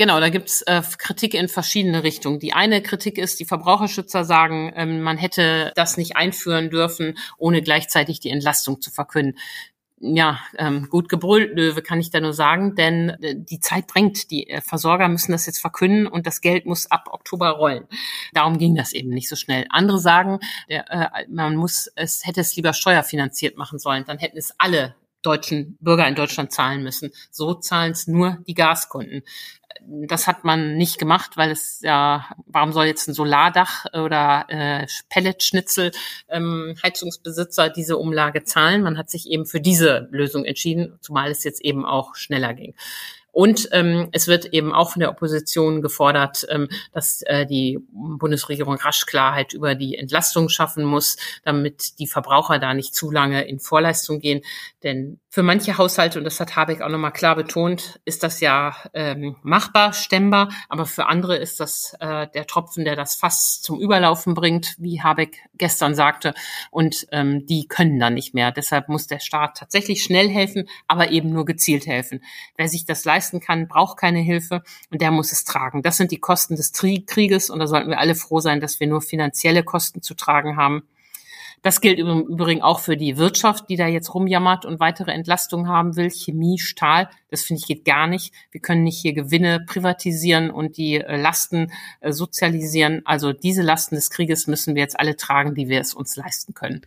Genau, 0.00 0.18
da 0.18 0.30
gibt's 0.30 0.62
äh, 0.62 0.80
Kritik 0.96 1.34
in 1.34 1.46
verschiedene 1.48 2.02
Richtungen. 2.02 2.38
Die 2.38 2.54
eine 2.54 2.80
Kritik 2.80 3.18
ist, 3.18 3.38
die 3.38 3.44
Verbraucherschützer 3.44 4.24
sagen, 4.24 4.72
ähm, 4.74 5.02
man 5.02 5.18
hätte 5.18 5.72
das 5.76 5.98
nicht 5.98 6.16
einführen 6.16 6.70
dürfen, 6.70 7.18
ohne 7.36 7.60
gleichzeitig 7.60 8.18
die 8.18 8.30
Entlastung 8.30 8.80
zu 8.80 8.90
verkünden. 8.90 9.38
Ja, 9.98 10.40
ähm, 10.56 10.88
gut 10.88 11.10
gebrüllt, 11.10 11.54
Löwe, 11.54 11.82
kann 11.82 12.00
ich 12.00 12.08
da 12.08 12.18
nur 12.18 12.32
sagen, 12.32 12.74
denn 12.76 13.10
äh, 13.20 13.34
die 13.36 13.60
Zeit 13.60 13.92
drängt. 13.92 14.30
Die 14.30 14.48
äh, 14.48 14.62
Versorger 14.62 15.06
müssen 15.06 15.32
das 15.32 15.44
jetzt 15.44 15.58
verkünden 15.58 16.06
und 16.06 16.26
das 16.26 16.40
Geld 16.40 16.64
muss 16.64 16.90
ab 16.90 17.10
Oktober 17.12 17.50
rollen. 17.50 17.84
Darum 18.32 18.56
ging 18.56 18.74
das 18.74 18.94
eben 18.94 19.10
nicht 19.10 19.28
so 19.28 19.36
schnell. 19.36 19.66
Andere 19.68 19.98
sagen, 19.98 20.38
der, 20.70 20.90
äh, 20.90 21.26
man 21.28 21.56
muss 21.56 21.90
es 21.94 22.24
hätte 22.24 22.40
es 22.40 22.56
lieber 22.56 22.72
steuerfinanziert 22.72 23.58
machen 23.58 23.78
sollen, 23.78 24.06
dann 24.06 24.16
hätten 24.16 24.38
es 24.38 24.54
alle 24.56 24.94
deutschen 25.22 25.76
Bürger 25.80 26.08
in 26.08 26.14
Deutschland 26.14 26.52
zahlen 26.52 26.82
müssen. 26.82 27.10
So 27.30 27.54
zahlen 27.54 27.92
es 27.92 28.06
nur 28.06 28.38
die 28.46 28.54
Gaskunden. 28.54 29.22
Das 29.86 30.26
hat 30.26 30.44
man 30.44 30.76
nicht 30.76 30.98
gemacht, 30.98 31.36
weil 31.36 31.50
es 31.50 31.80
ja, 31.82 32.26
warum 32.46 32.72
soll 32.72 32.86
jetzt 32.86 33.08
ein 33.08 33.14
Solardach 33.14 33.86
oder 33.92 34.44
äh, 34.48 34.86
Pelletschnitzel 35.08 35.92
ähm, 36.28 36.76
Heizungsbesitzer 36.82 37.70
diese 37.70 37.96
Umlage 37.96 38.44
zahlen? 38.44 38.82
Man 38.82 38.98
hat 38.98 39.10
sich 39.10 39.28
eben 39.28 39.46
für 39.46 39.60
diese 39.60 40.08
Lösung 40.10 40.44
entschieden, 40.44 40.98
zumal 41.00 41.30
es 41.30 41.44
jetzt 41.44 41.62
eben 41.62 41.84
auch 41.84 42.14
schneller 42.14 42.54
ging. 42.54 42.74
Und 43.32 43.68
ähm, 43.72 44.08
es 44.12 44.26
wird 44.26 44.46
eben 44.46 44.72
auch 44.72 44.92
von 44.92 45.00
der 45.00 45.10
Opposition 45.10 45.82
gefordert, 45.82 46.46
ähm, 46.50 46.68
dass 46.92 47.22
äh, 47.22 47.46
die 47.46 47.78
Bundesregierung 47.92 48.76
rasch 48.76 49.06
Klarheit 49.06 49.52
über 49.52 49.74
die 49.74 49.96
Entlastung 49.96 50.48
schaffen 50.48 50.84
muss, 50.84 51.16
damit 51.44 51.98
die 51.98 52.06
Verbraucher 52.06 52.58
da 52.58 52.74
nicht 52.74 52.94
zu 52.94 53.10
lange 53.10 53.46
in 53.46 53.60
Vorleistung 53.60 54.20
gehen. 54.20 54.42
Denn 54.82 55.20
für 55.28 55.44
manche 55.44 55.78
Haushalte, 55.78 56.18
und 56.18 56.24
das 56.24 56.40
hat 56.40 56.56
Habeck 56.56 56.82
auch 56.82 56.88
nochmal 56.88 57.12
klar 57.12 57.36
betont, 57.36 58.00
ist 58.04 58.24
das 58.24 58.40
ja 58.40 58.74
ähm, 58.94 59.36
machbar, 59.42 59.92
stemmbar, 59.92 60.48
aber 60.68 60.86
für 60.86 61.06
andere 61.06 61.36
ist 61.36 61.60
das 61.60 61.94
äh, 62.00 62.26
der 62.34 62.46
Tropfen, 62.46 62.84
der 62.84 62.96
das 62.96 63.14
Fass 63.14 63.62
zum 63.62 63.78
Überlaufen 63.78 64.34
bringt, 64.34 64.74
wie 64.78 65.02
Habeck 65.02 65.38
gestern 65.54 65.94
sagte, 65.94 66.34
und 66.72 67.06
ähm, 67.12 67.46
die 67.46 67.68
können 67.68 68.00
dann 68.00 68.14
nicht 68.14 68.34
mehr. 68.34 68.50
Deshalb 68.50 68.88
muss 68.88 69.06
der 69.06 69.20
Staat 69.20 69.56
tatsächlich 69.56 70.02
schnell 70.02 70.28
helfen, 70.28 70.68
aber 70.88 71.10
eben 71.12 71.30
nur 71.30 71.44
gezielt 71.44 71.86
helfen. 71.86 72.24
Wer 72.56 72.68
sich 72.68 72.84
das 72.84 73.04
leisten 73.20 73.40
kann, 73.40 73.68
braucht 73.68 73.98
keine 73.98 74.20
Hilfe 74.20 74.62
und 74.90 75.02
der 75.02 75.10
muss 75.10 75.32
es 75.32 75.44
tragen. 75.44 75.82
Das 75.82 75.98
sind 75.98 76.10
die 76.10 76.20
Kosten 76.20 76.56
des 76.56 76.72
Krieges 76.72 77.50
und 77.50 77.58
da 77.58 77.66
sollten 77.66 77.90
wir 77.90 77.98
alle 77.98 78.14
froh 78.14 78.40
sein, 78.40 78.60
dass 78.60 78.80
wir 78.80 78.86
nur 78.86 79.02
finanzielle 79.02 79.62
Kosten 79.62 80.00
zu 80.00 80.14
tragen 80.14 80.56
haben. 80.56 80.82
Das 81.62 81.82
gilt 81.82 81.98
im 81.98 82.22
Übrigen 82.22 82.62
auch 82.62 82.80
für 82.80 82.96
die 82.96 83.18
Wirtschaft, 83.18 83.68
die 83.68 83.76
da 83.76 83.86
jetzt 83.86 84.14
rumjammert 84.14 84.64
und 84.64 84.80
weitere 84.80 85.10
Entlastungen 85.10 85.68
haben 85.68 85.94
will. 85.94 86.10
Chemie, 86.10 86.58
Stahl, 86.58 87.10
das 87.28 87.42
finde 87.42 87.60
ich 87.60 87.66
geht 87.66 87.84
gar 87.84 88.06
nicht. 88.06 88.32
Wir 88.50 88.62
können 88.62 88.82
nicht 88.82 88.98
hier 88.98 89.12
Gewinne 89.12 89.60
privatisieren 89.66 90.50
und 90.50 90.78
die 90.78 90.94
äh, 90.94 91.20
Lasten 91.20 91.70
äh, 92.00 92.12
sozialisieren. 92.12 93.02
Also 93.04 93.34
diese 93.34 93.60
Lasten 93.60 93.96
des 93.96 94.08
Krieges 94.08 94.46
müssen 94.46 94.74
wir 94.74 94.80
jetzt 94.80 94.98
alle 94.98 95.16
tragen, 95.16 95.54
die 95.54 95.68
wir 95.68 95.80
es 95.80 95.92
uns 95.92 96.16
leisten 96.16 96.54
können. 96.54 96.80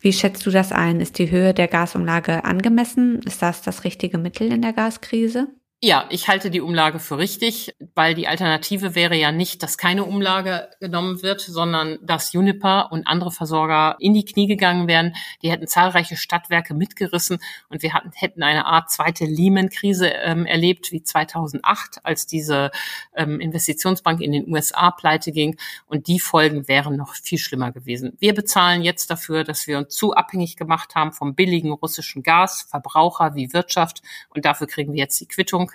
Wie 0.00 0.12
schätzt 0.12 0.46
du 0.46 0.50
das 0.50 0.70
ein? 0.70 1.00
Ist 1.00 1.18
die 1.18 1.32
Höhe 1.32 1.52
der 1.52 1.66
Gasumlage 1.66 2.44
angemessen? 2.44 3.20
Ist 3.26 3.42
das 3.42 3.62
das 3.62 3.82
richtige 3.82 4.18
Mittel 4.18 4.52
in 4.52 4.62
der 4.62 4.72
Gaskrise? 4.72 5.48
Ja, 5.82 6.04
ich 6.10 6.28
halte 6.28 6.50
die 6.50 6.60
Umlage 6.60 6.98
für 6.98 7.16
richtig, 7.16 7.74
weil 7.94 8.12
die 8.14 8.28
Alternative 8.28 8.94
wäre 8.94 9.16
ja 9.16 9.32
nicht, 9.32 9.62
dass 9.62 9.78
keine 9.78 10.04
Umlage 10.04 10.68
genommen 10.78 11.22
wird, 11.22 11.40
sondern 11.40 11.98
dass 12.02 12.34
Juniper 12.34 12.92
und 12.92 13.06
andere 13.06 13.30
Versorger 13.30 13.96
in 13.98 14.12
die 14.12 14.26
Knie 14.26 14.46
gegangen 14.46 14.88
wären. 14.88 15.14
Die 15.40 15.50
hätten 15.50 15.66
zahlreiche 15.66 16.16
Stadtwerke 16.16 16.74
mitgerissen 16.74 17.38
und 17.70 17.82
wir 17.82 17.94
hatten, 17.94 18.10
hätten 18.14 18.42
eine 18.42 18.66
Art 18.66 18.90
zweite 18.90 19.24
Lehman-Krise 19.24 20.08
ähm, 20.08 20.44
erlebt 20.44 20.92
wie 20.92 21.02
2008, 21.02 22.00
als 22.04 22.26
diese 22.26 22.72
ähm, 23.16 23.40
Investitionsbank 23.40 24.20
in 24.20 24.32
den 24.32 24.52
USA 24.52 24.90
pleite 24.90 25.32
ging. 25.32 25.56
Und 25.86 26.08
die 26.08 26.20
Folgen 26.20 26.68
wären 26.68 26.96
noch 26.96 27.14
viel 27.14 27.38
schlimmer 27.38 27.72
gewesen. 27.72 28.18
Wir 28.20 28.34
bezahlen 28.34 28.82
jetzt 28.82 29.10
dafür, 29.10 29.44
dass 29.44 29.66
wir 29.66 29.78
uns 29.78 29.94
zu 29.94 30.12
abhängig 30.12 30.56
gemacht 30.56 30.94
haben 30.94 31.14
vom 31.14 31.34
billigen 31.34 31.72
russischen 31.72 32.22
Gas, 32.22 32.66
Verbraucher 32.68 33.34
wie 33.34 33.54
Wirtschaft. 33.54 34.02
Und 34.28 34.44
dafür 34.44 34.66
kriegen 34.66 34.92
wir 34.92 34.98
jetzt 34.98 35.18
die 35.18 35.26
Quittung 35.26 35.69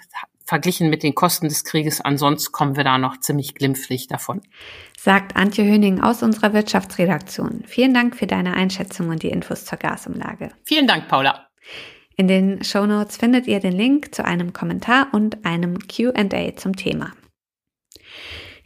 verglichen 0.45 0.89
mit 0.89 1.03
den 1.03 1.15
Kosten 1.15 1.49
des 1.49 1.63
Krieges. 1.63 2.01
Ansonsten 2.01 2.51
kommen 2.51 2.75
wir 2.77 2.83
da 2.83 2.97
noch 2.97 3.19
ziemlich 3.19 3.55
glimpflich 3.55 4.07
davon. 4.07 4.41
Sagt 4.97 5.35
Antje 5.35 5.65
Höning 5.65 6.01
aus 6.01 6.23
unserer 6.23 6.53
Wirtschaftsredaktion. 6.53 7.63
Vielen 7.65 7.93
Dank 7.93 8.15
für 8.15 8.27
deine 8.27 8.53
Einschätzung 8.53 9.09
und 9.09 9.23
die 9.23 9.29
Infos 9.29 9.65
zur 9.65 9.79
Gasumlage. 9.79 10.51
Vielen 10.63 10.87
Dank, 10.87 11.07
Paula. 11.07 11.47
In 12.15 12.27
den 12.27 12.63
Show 12.63 12.85
Notes 12.85 13.17
findet 13.17 13.47
ihr 13.47 13.59
den 13.59 13.73
Link 13.73 14.15
zu 14.15 14.23
einem 14.23 14.53
Kommentar 14.53 15.07
und 15.11 15.45
einem 15.45 15.79
Q&A 15.79 16.55
zum 16.55 16.75
Thema. 16.75 17.11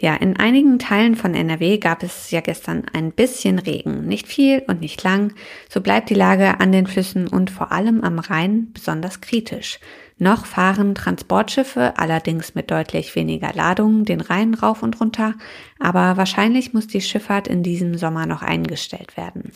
Ja, 0.01 0.15
in 0.15 0.37
einigen 0.37 0.79
Teilen 0.79 1.15
von 1.15 1.35
NRW 1.35 1.77
gab 1.77 2.03
es 2.03 2.31
ja 2.31 2.39
gestern 2.39 2.85
ein 2.93 3.11
bisschen 3.11 3.59
Regen. 3.59 4.07
Nicht 4.07 4.27
viel 4.27 4.63
und 4.67 4.79
nicht 4.79 5.03
lang. 5.03 5.33
So 5.67 5.81
bleibt 5.81 6.09
die 6.09 6.15
Lage 6.15 6.61
an 6.61 6.71
den 6.71 6.87
Flüssen 6.87 7.27
und 7.27 7.49
vor 7.49 7.73
allem 7.73 8.01
am 8.01 8.19
Rhein 8.19 8.71
besonders 8.71 9.19
kritisch. 9.19 9.79
Noch 10.21 10.45
fahren 10.45 10.95
Transportschiffe, 10.95 11.93
allerdings 11.95 12.53
mit 12.53 12.69
deutlich 12.71 13.15
weniger 13.15 13.53
Ladung, 13.53 14.03
den 14.03 14.19
Rhein 14.19 14.53
rauf 14.53 14.83
und 14.83 14.99
runter, 14.99 15.35
aber 15.79 16.17
wahrscheinlich 16.17 16.73
muss 16.73 16.87
die 16.87 16.99
Schifffahrt 16.99 17.47
in 17.47 17.63
diesem 17.63 17.97
Sommer 17.97 18.25
noch 18.25 18.41
eingestellt 18.41 19.15
werden. 19.15 19.53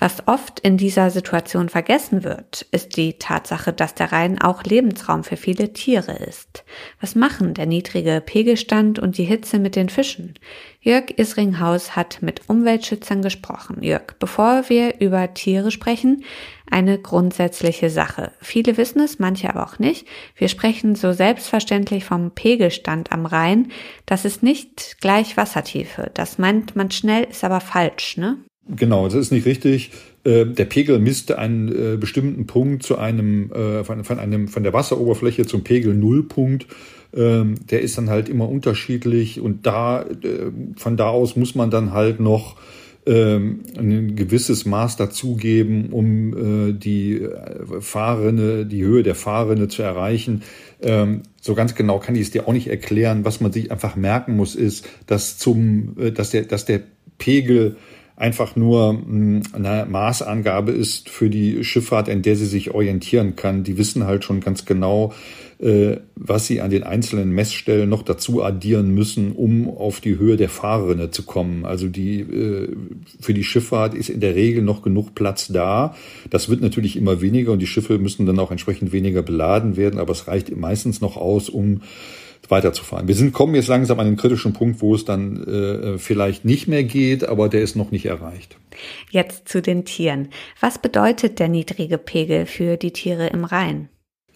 Was 0.00 0.26
oft 0.26 0.58
in 0.58 0.76
dieser 0.76 1.10
Situation 1.10 1.68
vergessen 1.68 2.24
wird, 2.24 2.66
ist 2.72 2.96
die 2.96 3.18
Tatsache, 3.18 3.72
dass 3.72 3.94
der 3.94 4.10
Rhein 4.10 4.40
auch 4.40 4.64
Lebensraum 4.64 5.22
für 5.22 5.36
viele 5.36 5.72
Tiere 5.72 6.12
ist. 6.12 6.64
Was 7.00 7.14
machen 7.14 7.54
der 7.54 7.66
niedrige 7.66 8.20
Pegelstand 8.20 8.98
und 8.98 9.16
die 9.16 9.24
Hitze 9.24 9.60
mit 9.60 9.76
den 9.76 9.88
Fischen? 9.88 10.34
Jörg 10.82 11.18
Isringhaus 11.18 11.94
hat 11.94 12.22
mit 12.22 12.40
Umweltschützern 12.46 13.20
gesprochen. 13.20 13.82
Jörg, 13.82 14.14
bevor 14.18 14.64
wir 14.68 14.98
über 14.98 15.34
Tiere 15.34 15.70
sprechen, 15.70 16.24
eine 16.70 16.98
grundsätzliche 16.98 17.90
Sache. 17.90 18.32
Viele 18.40 18.78
wissen 18.78 19.00
es, 19.00 19.18
manche 19.18 19.50
aber 19.50 19.66
auch 19.66 19.78
nicht. 19.78 20.06
Wir 20.36 20.48
sprechen 20.48 20.94
so 20.94 21.12
selbstverständlich 21.12 22.04
vom 22.04 22.30
Pegelstand 22.30 23.12
am 23.12 23.26
Rhein. 23.26 23.68
Das 24.06 24.24
ist 24.24 24.42
nicht 24.42 24.96
gleich 25.02 25.36
Wassertiefe. 25.36 26.10
Das 26.14 26.38
meint 26.38 26.76
man 26.76 26.90
schnell, 26.90 27.24
ist 27.24 27.44
aber 27.44 27.60
falsch, 27.60 28.16
ne? 28.16 28.38
Genau, 28.74 29.04
das 29.04 29.14
ist 29.14 29.32
nicht 29.32 29.46
richtig. 29.46 29.90
Äh, 30.24 30.46
der 30.46 30.64
Pegel 30.64 30.98
misst 30.98 31.32
einen 31.32 31.68
äh, 31.68 31.96
bestimmten 31.96 32.46
Punkt 32.46 32.84
zu 32.84 32.96
einem, 32.96 33.52
äh, 33.52 33.84
von, 33.84 34.18
einem, 34.18 34.48
von 34.48 34.62
der 34.62 34.72
Wasseroberfläche 34.72 35.44
zum 35.44 35.62
Pegel 35.62 35.94
Nullpunkt. 35.94 36.66
Ähm, 37.14 37.56
der 37.70 37.80
ist 37.80 37.98
dann 37.98 38.10
halt 38.10 38.28
immer 38.28 38.48
unterschiedlich 38.48 39.40
und 39.40 39.66
da, 39.66 40.04
von 40.76 40.96
da 40.96 41.08
aus 41.08 41.36
muss 41.36 41.54
man 41.54 41.70
dann 41.70 41.92
halt 41.92 42.20
noch 42.20 42.56
ähm, 43.06 43.62
ein 43.78 44.14
gewisses 44.14 44.66
Maß 44.66 44.96
dazugeben, 44.96 45.88
um 45.90 46.68
äh, 46.68 46.72
die 46.72 47.26
Fahrrinne, 47.80 48.66
die 48.66 48.84
Höhe 48.84 49.02
der 49.02 49.14
Fahrrinne 49.14 49.68
zu 49.68 49.82
erreichen. 49.82 50.42
Ähm, 50.82 51.22
so 51.40 51.54
ganz 51.54 51.74
genau 51.74 51.98
kann 51.98 52.14
ich 52.14 52.22
es 52.22 52.30
dir 52.30 52.46
auch 52.46 52.52
nicht 52.52 52.68
erklären. 52.68 53.24
Was 53.24 53.40
man 53.40 53.52
sich 53.52 53.72
einfach 53.72 53.96
merken 53.96 54.36
muss, 54.36 54.54
ist, 54.54 54.86
dass 55.06 55.38
zum, 55.38 55.96
äh, 55.98 56.12
dass 56.12 56.30
der, 56.30 56.42
dass 56.42 56.66
der 56.66 56.82
Pegel 57.18 57.76
einfach 58.16 58.54
nur 58.54 58.90
hm, 58.90 59.42
eine 59.54 59.86
Maßangabe 59.88 60.72
ist 60.72 61.08
für 61.08 61.30
die 61.30 61.64
Schifffahrt, 61.64 62.08
in 62.08 62.20
der 62.20 62.36
sie 62.36 62.46
sich 62.46 62.70
orientieren 62.70 63.34
kann. 63.34 63.64
Die 63.64 63.78
wissen 63.78 64.04
halt 64.04 64.24
schon 64.24 64.40
ganz 64.40 64.66
genau, 64.66 65.12
äh, 65.12 65.49
was 65.62 66.46
sie 66.46 66.62
an 66.62 66.70
den 66.70 66.84
einzelnen 66.84 67.32
Messstellen 67.32 67.90
noch 67.90 68.02
dazu 68.02 68.42
addieren 68.42 68.94
müssen, 68.94 69.32
um 69.32 69.68
auf 69.68 70.00
die 70.00 70.16
Höhe 70.16 70.38
der 70.38 70.48
Fahrrinne 70.48 71.10
zu 71.10 71.24
kommen. 71.24 71.66
Also 71.66 71.88
die 71.88 72.20
äh, 72.20 72.74
für 73.20 73.34
die 73.34 73.44
Schifffahrt 73.44 73.92
ist 73.92 74.08
in 74.08 74.20
der 74.20 74.34
Regel 74.34 74.62
noch 74.62 74.80
genug 74.80 75.14
Platz 75.14 75.48
da. 75.48 75.94
Das 76.30 76.48
wird 76.48 76.62
natürlich 76.62 76.96
immer 76.96 77.20
weniger 77.20 77.52
und 77.52 77.58
die 77.58 77.66
Schiffe 77.66 77.98
müssen 77.98 78.24
dann 78.24 78.38
auch 78.38 78.50
entsprechend 78.50 78.92
weniger 78.92 79.20
beladen 79.20 79.76
werden, 79.76 80.00
aber 80.00 80.12
es 80.12 80.28
reicht 80.28 80.54
meistens 80.56 81.02
noch 81.02 81.18
aus, 81.18 81.50
um 81.50 81.82
weiterzufahren. 82.48 83.06
Wir 83.06 83.14
sind, 83.14 83.32
kommen 83.32 83.54
jetzt 83.54 83.68
langsam 83.68 84.00
an 84.00 84.06
den 84.06 84.16
kritischen 84.16 84.54
Punkt, 84.54 84.80
wo 84.80 84.94
es 84.94 85.04
dann 85.04 85.44
äh, 85.44 85.98
vielleicht 85.98 86.44
nicht 86.44 86.68
mehr 86.68 86.84
geht, 86.84 87.28
aber 87.28 87.48
der 87.50 87.60
ist 87.60 87.76
noch 87.76 87.90
nicht 87.90 88.06
erreicht. 88.06 88.56
Jetzt 89.10 89.48
zu 89.48 89.60
den 89.60 89.84
Tieren. 89.84 90.30
Was 90.58 90.80
bedeutet 90.80 91.38
der 91.38 91.48
niedrige 91.48 91.98
Pegel 91.98 92.46
für 92.46 92.76
die 92.76 92.92
Tiere 92.92 93.26
im 93.26 93.44
Rhein? 93.44 93.90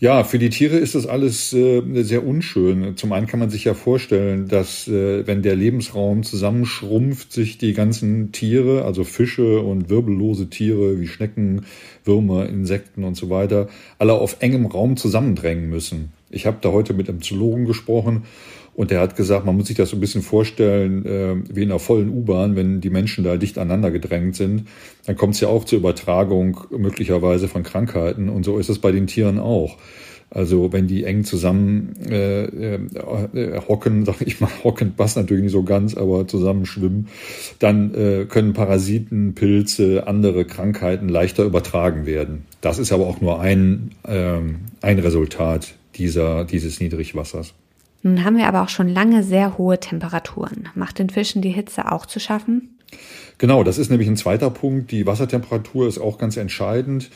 Ja, 0.05 0.23
für 0.23 0.39
die 0.39 0.51
Tiere 0.51 0.77
ist 0.77 0.95
das 0.95 1.07
alles 1.07 1.55
äh, 1.55 1.81
sehr 2.03 2.27
unschön. 2.27 2.95
Zum 2.95 3.15
einen 3.15 3.27
kann 3.27 3.41
man 3.41 3.49
sich 3.49 3.65
ja 3.65 3.73
vorstellen, 3.73 4.49
dass 4.49 4.87
äh, 4.87 5.27
wenn 5.27 5.41
der 5.41 5.57
Lebensraum 5.57 6.25
zusammenschrumpft, 6.25 7.33
sich 7.33 7.57
die 7.57 7.73
ganzen 7.73 8.31
Tiere, 8.31 8.85
also 8.85 9.05
Fische 9.05 9.61
und 9.61 9.89
wirbellose 9.89 10.51
Tiere 10.51 11.01
wie 11.01 11.07
Schnecken, 11.07 11.65
Würmer, 12.05 12.47
Insekten 12.51 13.03
und 13.03 13.15
so 13.15 13.31
weiter, 13.31 13.71
alle 13.99 14.13
auf 14.13 14.37
engem 14.41 14.67
Raum 14.67 14.99
zusammendrängen 14.99 15.71
müssen. 15.71 16.13
Ich 16.29 16.45
habe 16.45 16.59
da 16.61 16.71
heute 16.71 16.93
mit 16.93 17.09
einem 17.09 17.23
Zoologen 17.23 17.65
gesprochen 17.65 18.25
und 18.75 18.91
der 18.91 19.01
hat 19.01 19.17
gesagt, 19.17 19.47
man 19.47 19.57
muss 19.57 19.69
sich 19.69 19.77
das 19.77 19.91
so 19.91 19.97
ein 19.97 20.01
bisschen 20.01 20.23
vorstellen, 20.23 21.07
äh, 21.07 21.37
wie 21.55 21.63
in 21.63 21.71
einer 21.71 21.79
vollen 21.79 22.11
U-Bahn, 22.11 22.57
wenn 22.57 22.81
die 22.81 22.91
Menschen 22.91 23.25
da 23.25 23.37
dicht 23.37 23.59
aneinander 23.59 23.91
gedrängt 23.91 24.37
sind, 24.37 24.67
dann 25.07 25.17
kommt 25.17 25.35
es 25.35 25.41
ja 25.41 25.49
auch 25.49 25.65
zur 25.65 25.79
Übertragung 25.79 26.61
möglicherweise 26.71 27.49
von 27.49 27.63
Krankheiten. 27.63 28.29
Und 28.29 28.45
so 28.45 28.59
ist 28.59 28.69
es 28.69 28.81
bei 28.81 28.91
den 28.91 29.07
Tieren 29.07 29.39
auch. 29.39 29.79
Also 30.31 30.73
wenn 30.73 30.89
die 30.89 31.05
eng 31.05 31.23
zusammen 31.23 31.95
äh, 32.11 32.45
äh, 32.45 33.61
hocken, 33.69 34.05
sag 34.07 34.21
ich 34.21 34.41
mal, 34.41 34.51
hocken 34.65 34.95
passt 34.97 35.17
natürlich 35.17 35.45
nicht 35.45 35.53
so 35.53 35.63
ganz, 35.63 35.97
aber 35.97 36.27
zusammen 36.27 36.67
schwimmen, 36.67 37.07
dann 37.61 37.95
äh, 37.95 38.25
können 38.25 38.53
Parasiten, 38.53 39.35
Pilze, 39.35 40.09
andere 40.09 40.45
Krankheiten 40.45 41.09
leichter 41.09 41.45
übertragen 41.45 42.07
werden. 42.07 42.45
Das 42.61 42.81
ist 42.81 42.91
aber 42.93 43.07
auch 43.07 43.21
nur 43.21 43.41
ein, 43.41 43.93
äh, 44.03 44.41
ein 44.81 44.99
Resultat 44.99 45.75
dieser, 45.95 46.45
dieses 46.45 46.81
Niedrigwassers. 46.81 47.55
Nun 48.05 48.23
haben 48.23 48.37
wir 48.37 48.47
aber 48.47 48.63
auch 48.63 48.69
schon 48.69 48.89
lange 48.89 49.23
sehr 49.23 49.57
hohe 49.57 49.81
Temperaturen. 49.81 50.69
Macht 50.75 50.99
den 50.99 51.09
Fischen 51.09 51.41
die 51.41 51.51
Hitze 51.51 51.91
auch 51.91 52.05
zu 52.05 52.21
schaffen? 52.21 52.77
Genau, 53.39 53.65
das 53.65 53.79
ist 53.79 53.91
nämlich 53.91 54.09
ein 54.09 54.19
zweiter 54.19 54.51
Punkt. 54.51 54.91
Die 54.91 55.07
Wassertemperatur 55.07 55.89
ist 55.89 55.99
auch 55.99 56.19
ganz 56.19 56.37
entscheidend. 56.37 57.11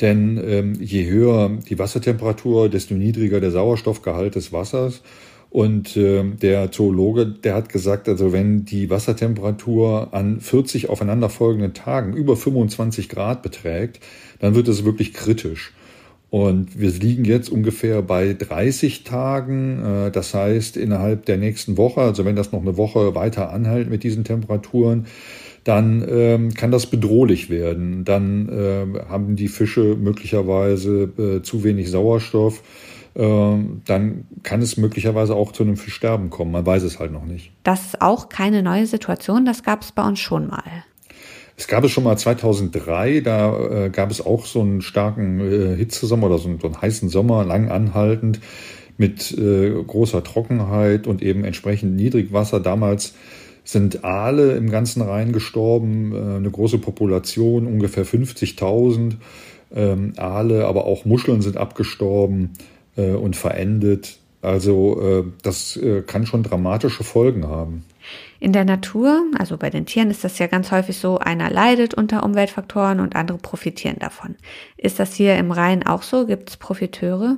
Denn 0.00 0.40
ähm, 0.46 0.74
je 0.80 1.10
höher 1.10 1.50
die 1.68 1.76
Wassertemperatur, 1.76 2.68
desto 2.68 2.94
niedriger 2.94 3.40
der 3.40 3.50
Sauerstoffgehalt 3.50 4.36
des 4.36 4.52
Wassers. 4.52 5.02
Und 5.50 5.96
äh, 5.96 6.22
der 6.22 6.70
Zoologe, 6.70 7.26
der 7.26 7.56
hat 7.56 7.68
gesagt, 7.68 8.08
also 8.08 8.32
wenn 8.32 8.64
die 8.64 8.90
Wassertemperatur 8.90 10.10
an 10.12 10.40
40 10.40 10.88
aufeinanderfolgenden 10.88 11.74
Tagen 11.74 12.12
über 12.12 12.36
25 12.36 13.08
Grad 13.08 13.42
beträgt, 13.42 13.98
dann 14.38 14.54
wird 14.54 14.68
es 14.68 14.84
wirklich 14.84 15.14
kritisch. 15.14 15.72
Und 16.30 16.78
wir 16.78 16.90
liegen 16.90 17.24
jetzt 17.24 17.48
ungefähr 17.48 18.02
bei 18.02 18.34
30 18.34 19.04
Tagen. 19.04 19.82
Äh, 19.82 20.10
das 20.10 20.34
heißt, 20.34 20.76
innerhalb 20.76 21.24
der 21.24 21.38
nächsten 21.38 21.76
Woche, 21.76 22.02
also 22.02 22.24
wenn 22.24 22.36
das 22.36 22.52
noch 22.52 22.60
eine 22.60 22.76
Woche 22.76 23.14
weiter 23.14 23.50
anhält 23.50 23.88
mit 23.88 24.02
diesen 24.02 24.24
Temperaturen, 24.24 25.06
dann 25.64 26.04
ähm, 26.08 26.54
kann 26.54 26.70
das 26.70 26.86
bedrohlich 26.86 27.50
werden. 27.50 28.04
Dann 28.04 28.48
äh, 28.48 29.08
haben 29.08 29.36
die 29.36 29.48
Fische 29.48 29.96
möglicherweise 29.96 31.10
äh, 31.18 31.42
zu 31.42 31.64
wenig 31.64 31.90
Sauerstoff. 31.90 32.62
Ähm, 33.14 33.82
dann 33.84 34.26
kann 34.42 34.62
es 34.62 34.76
möglicherweise 34.76 35.34
auch 35.34 35.52
zu 35.52 35.62
einem 35.62 35.76
Fischsterben 35.76 36.30
kommen. 36.30 36.52
Man 36.52 36.64
weiß 36.64 36.84
es 36.84 36.98
halt 36.98 37.12
noch 37.12 37.24
nicht. 37.24 37.50
Das 37.64 37.86
ist 37.86 38.02
auch 38.02 38.28
keine 38.28 38.62
neue 38.62 38.86
Situation, 38.86 39.44
das 39.44 39.62
gab 39.62 39.82
es 39.82 39.92
bei 39.92 40.06
uns 40.06 40.20
schon 40.20 40.46
mal. 40.46 40.84
Es 41.58 41.66
gab 41.66 41.82
es 41.82 41.90
schon 41.90 42.04
mal 42.04 42.16
2003, 42.16 43.20
da 43.20 43.86
äh, 43.86 43.90
gab 43.90 44.12
es 44.12 44.24
auch 44.24 44.46
so 44.46 44.60
einen 44.60 44.80
starken 44.80 45.40
äh, 45.40 45.76
Hitzesommer 45.76 46.28
oder 46.28 46.38
so, 46.38 46.56
so 46.60 46.68
einen 46.68 46.80
heißen 46.80 47.08
Sommer, 47.08 47.44
lang 47.44 47.68
anhaltend, 47.68 48.38
mit 48.96 49.36
äh, 49.36 49.70
großer 49.70 50.22
Trockenheit 50.22 51.08
und 51.08 51.20
eben 51.20 51.42
entsprechend 51.42 51.96
Niedrigwasser. 51.96 52.60
Damals 52.60 53.14
sind 53.64 54.04
Aale 54.04 54.52
im 54.52 54.70
ganzen 54.70 55.02
Rhein 55.02 55.32
gestorben, 55.32 56.12
äh, 56.14 56.36
eine 56.36 56.48
große 56.48 56.78
Population, 56.78 57.66
ungefähr 57.66 58.06
50.000 58.06 59.14
ähm, 59.74 60.12
Aale, 60.16 60.64
aber 60.64 60.84
auch 60.84 61.04
Muscheln 61.06 61.42
sind 61.42 61.56
abgestorben 61.56 62.52
äh, 62.96 63.14
und 63.14 63.34
verendet. 63.34 64.20
Also 64.42 65.02
äh, 65.02 65.24
das 65.42 65.76
kann 66.06 66.24
schon 66.24 66.44
dramatische 66.44 67.02
Folgen 67.02 67.48
haben. 67.48 67.82
In 68.40 68.52
der 68.52 68.64
Natur, 68.64 69.24
also 69.38 69.56
bei 69.56 69.70
den 69.70 69.86
Tieren 69.86 70.10
ist 70.10 70.22
das 70.22 70.38
ja 70.38 70.46
ganz 70.46 70.70
häufig 70.70 70.98
so, 70.98 71.18
einer 71.18 71.50
leidet 71.50 71.94
unter 71.94 72.22
Umweltfaktoren 72.22 73.00
und 73.00 73.16
andere 73.16 73.38
profitieren 73.38 73.98
davon. 73.98 74.36
Ist 74.76 75.00
das 75.00 75.14
hier 75.14 75.36
im 75.36 75.50
Rhein 75.50 75.86
auch 75.86 76.02
so? 76.02 76.26
Gibt 76.26 76.50
es 76.50 76.56
Profiteure? 76.56 77.36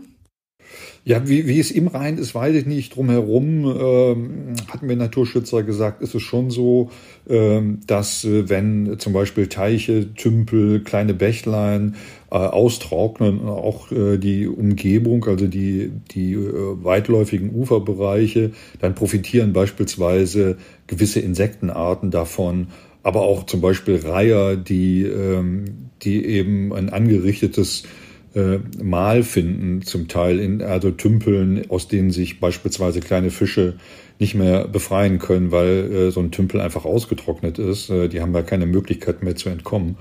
Ja, 1.03 1.27
wie, 1.27 1.47
wie 1.47 1.59
es 1.59 1.71
im 1.71 1.89
Rhein 1.89 2.19
ist, 2.19 2.35
weiß 2.35 2.55
ich 2.55 2.67
nicht. 2.67 2.95
Drumherum 2.95 3.65
ähm, 3.65 4.55
hatten 4.69 4.87
wir 4.87 4.97
Naturschützer 4.97 5.62
gesagt, 5.62 6.03
ist 6.03 6.15
es 6.15 6.23
schon 6.23 6.50
so, 6.50 6.91
ähm, 7.29 7.81
dass 7.87 8.25
äh, 8.25 8.50
wenn 8.50 8.99
zum 8.99 9.15
Beispiel 9.15 9.47
Teiche, 9.47 10.12
Tümpel, 10.15 10.81
kleine 10.81 11.15
Bächlein 11.15 11.95
äh, 12.31 12.35
austrocknen, 12.37 13.49
auch 13.49 13.91
äh, 13.91 14.19
die 14.19 14.47
Umgebung, 14.47 15.25
also 15.25 15.47
die, 15.47 15.91
die 16.11 16.35
äh, 16.35 16.85
weitläufigen 16.85 17.55
Uferbereiche, 17.55 18.53
dann 18.81 18.95
profitieren 18.95 19.55
beispielsweise 19.55 20.59
gewisse 20.87 21.21
Insektenarten 21.21 22.11
davon, 22.11 22.69
aber 23.03 23.23
auch 23.23 23.47
zum 23.47 23.62
Beispiel 23.62 23.97
Reiher, 23.97 24.57
die, 24.57 25.05
ähm, 25.05 25.91
die 26.03 26.27
eben 26.27 26.75
ein 26.75 26.91
angerichtetes 26.91 27.85
äh, 28.34 28.58
Mal 28.82 29.22
finden, 29.22 29.82
zum 29.82 30.08
Teil 30.08 30.38
in 30.38 30.62
also 30.62 30.90
Tümpeln, 30.90 31.68
aus 31.70 31.88
denen 31.88 32.10
sich 32.10 32.40
beispielsweise 32.40 33.00
kleine 33.00 33.30
Fische 33.30 33.75
nicht 34.18 34.34
mehr 34.34 34.68
befreien 34.68 35.18
können, 35.18 35.50
weil 35.50 35.92
äh, 35.92 36.10
so 36.10 36.20
ein 36.20 36.30
Tümpel 36.30 36.60
einfach 36.60 36.84
ausgetrocknet 36.84 37.58
ist. 37.58 37.90
Äh, 37.90 38.08
die 38.08 38.20
haben 38.20 38.34
ja 38.34 38.42
keine 38.42 38.66
Möglichkeit 38.66 39.22
mehr 39.22 39.37
zu 39.37 39.49
entkommen. 39.49 39.96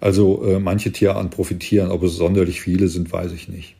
Also 0.00 0.44
äh, 0.44 0.58
manche 0.58 0.92
Tierarten 0.92 1.30
profitieren, 1.30 1.90
ob 1.90 2.02
es 2.02 2.16
sonderlich 2.16 2.60
viele 2.60 2.88
sind, 2.88 3.12
weiß 3.12 3.32
ich 3.32 3.48
nicht. 3.48 3.76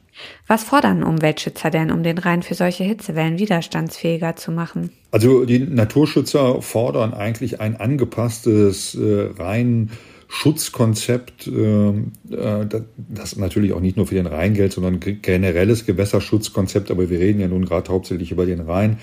Was 0.47 0.65
fordern 0.65 1.03
Umweltschützer 1.03 1.71
denn, 1.71 1.91
um 1.91 2.03
den 2.03 2.19
Rhein 2.19 2.43
für 2.43 2.55
solche 2.55 2.85
Hitzewellen 2.85 3.39
widerstandsfähiger 3.39 4.37
zu 4.37 4.53
machen? 4.53 4.91
Also 5.11 5.45
die 5.45 5.59
Naturschützer 5.59 6.61
fordern 6.63 7.15
eigentlich 7.15 7.61
ein 7.61 7.77
angepasstes 7.77 8.95
äh, 8.95 9.31
Rhein 9.39 9.91
Schutzkonzept, 10.33 11.49
ähm, 11.49 12.13
äh, 12.31 12.65
das 12.97 13.37
natürlich 13.37 13.73
auch 13.73 13.81
nicht 13.81 13.97
nur 13.97 14.07
für 14.07 14.15
den 14.15 14.27
Rhein 14.27 14.55
gilt, 14.55 14.73
sondern 14.73 15.01
generelles 15.01 15.87
Gewässerschutzkonzept, 15.87 16.93
aber 16.93 17.11
wir 17.11 17.19
reden 17.19 17.41
ja 17.41 17.49
nun 17.49 17.65
gerade 17.65 17.91
hauptsächlich 17.91 18.31
über 18.31 18.47
den 18.47 18.61
Rhein, 18.61 18.99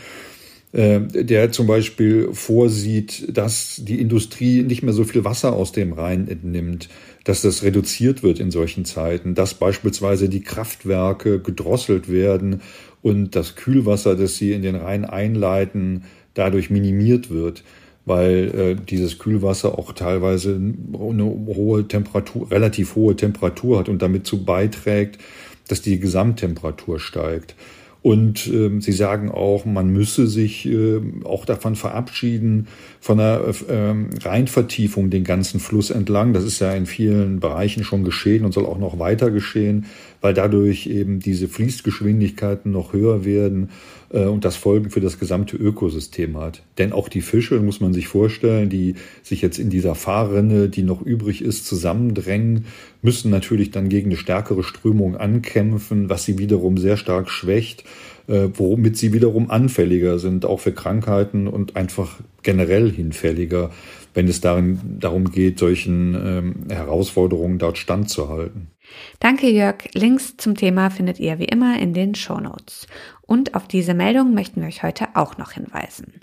äh, 0.71 1.01
der 1.01 1.51
zum 1.51 1.67
Beispiel 1.67 2.29
vorsieht, 2.31 3.37
dass 3.37 3.81
die 3.83 3.99
Industrie 3.99 4.63
nicht 4.63 4.83
mehr 4.83 4.93
so 4.93 5.03
viel 5.03 5.25
Wasser 5.25 5.51
aus 5.51 5.73
dem 5.73 5.91
Rhein 5.91 6.29
entnimmt, 6.29 6.87
dass 7.25 7.41
das 7.41 7.61
reduziert 7.61 8.23
wird 8.23 8.39
in 8.39 8.49
solchen 8.49 8.85
Zeiten, 8.85 9.35
dass 9.35 9.53
beispielsweise 9.53 10.29
die 10.29 10.41
Kraftwerke 10.41 11.41
gedrosselt 11.41 12.09
werden 12.09 12.61
und 13.01 13.35
das 13.35 13.57
Kühlwasser, 13.57 14.15
das 14.15 14.37
sie 14.37 14.53
in 14.53 14.61
den 14.61 14.75
Rhein 14.75 15.03
einleiten, 15.03 16.05
dadurch 16.35 16.69
minimiert 16.69 17.29
wird 17.29 17.63
weil 18.07 18.55
äh, 18.55 18.75
dieses 18.75 19.19
Kühlwasser 19.19 19.77
auch 19.77 19.91
teilweise 19.91 20.55
eine 20.55 21.25
hohe 21.25 21.87
Temperatur, 21.89 22.49
relativ 22.49 22.95
hohe 22.95 23.17
Temperatur 23.17 23.79
hat 23.79 23.89
und 23.89 24.01
damit 24.01 24.25
zu 24.25 24.45
beiträgt, 24.45 25.19
dass 25.67 25.81
die 25.81 25.99
Gesamttemperatur 25.99 26.99
steigt. 26.99 27.53
Und 28.01 28.47
ähm, 28.47 28.79
sie 28.79 28.93
sagen 28.93 29.29
auch, 29.29 29.65
man 29.65 29.91
müsse 29.91 30.27
sich 30.27 30.65
äh, 30.65 31.01
auch 31.25 31.43
davon 31.43 31.75
verabschieden, 31.75 32.67
von 33.01 33.19
einer 33.19 33.41
äh, 33.67 33.93
Reinvertiefung 34.21 35.09
den 35.09 35.25
ganzen 35.25 35.59
Fluss 35.59 35.89
entlang. 35.89 36.31
Das 36.31 36.45
ist 36.45 36.59
ja 36.59 36.71
in 36.71 36.85
vielen 36.85 37.41
Bereichen 37.41 37.83
schon 37.83 38.05
geschehen 38.05 38.45
und 38.45 38.53
soll 38.53 38.65
auch 38.65 38.79
noch 38.79 38.99
weiter 38.99 39.31
geschehen, 39.31 39.87
weil 40.21 40.33
dadurch 40.33 40.87
eben 40.87 41.19
diese 41.19 41.49
Fließgeschwindigkeiten 41.49 42.71
noch 42.71 42.93
höher 42.93 43.25
werden 43.25 43.71
äh, 44.09 44.25
und 44.25 44.45
das 44.45 44.55
Folgen 44.55 44.89
für 44.89 45.01
das 45.01 45.19
gesamte 45.19 45.57
Ökosystem 45.57 46.37
hat. 46.37 46.63
Denn 46.77 46.93
auch 46.93 47.09
die 47.09 47.21
Fische, 47.21 47.59
muss 47.59 47.79
man 47.79 47.93
sich 47.93 48.07
vorstellen, 48.07 48.69
die 48.69 48.95
sich 49.23 49.41
jetzt 49.41 49.59
in 49.59 49.69
dieser 49.69 49.95
Fahrrinne, 49.95 50.69
die 50.69 50.83
noch 50.83 51.01
übrig 51.01 51.41
ist, 51.41 51.65
zusammendrängen, 51.65 52.65
müssen 53.01 53.31
natürlich 53.31 53.71
dann 53.71 53.89
gegen 53.89 54.09
eine 54.09 54.17
stärkere 54.17 54.63
Strömung 54.63 55.15
ankämpfen, 55.17 56.09
was 56.09 56.23
sie 56.25 56.37
wiederum 56.37 56.77
sehr 56.77 56.97
stark 56.97 57.29
schwächt, 57.29 57.83
äh, 58.27 58.49
womit 58.53 58.97
sie 58.97 59.13
wiederum 59.13 59.49
anfälliger 59.49 60.19
sind, 60.19 60.45
auch 60.45 60.59
für 60.59 60.73
Krankheiten 60.73 61.47
und 61.47 61.75
einfach 61.75 62.19
generell 62.43 62.91
hinfälliger, 62.91 63.71
wenn 64.17 64.27
es 64.27 64.41
darin, 64.41 64.97
darum 64.99 65.29
geht, 65.29 65.59
solchen 65.59 66.15
ähm, 66.15 66.75
Herausforderungen 66.75 67.59
dort 67.59 67.77
standzuhalten. 67.77 68.71
Danke, 69.19 69.47
Jörg. 69.47 69.75
Links 69.93 70.37
zum 70.37 70.55
Thema 70.55 70.89
findet 70.89 71.19
ihr 71.19 71.37
wie 71.37 71.45
immer 71.45 71.79
in 71.79 71.93
den 71.93 72.15
Show 72.15 72.39
Notes. 72.39 72.87
Und 73.21 73.53
auf 73.53 73.67
diese 73.67 73.93
Meldung 73.93 74.33
möchten 74.33 74.61
wir 74.61 74.69
euch 74.69 74.81
heute 74.81 75.09
auch 75.13 75.37
noch 75.37 75.51
hinweisen. 75.51 76.21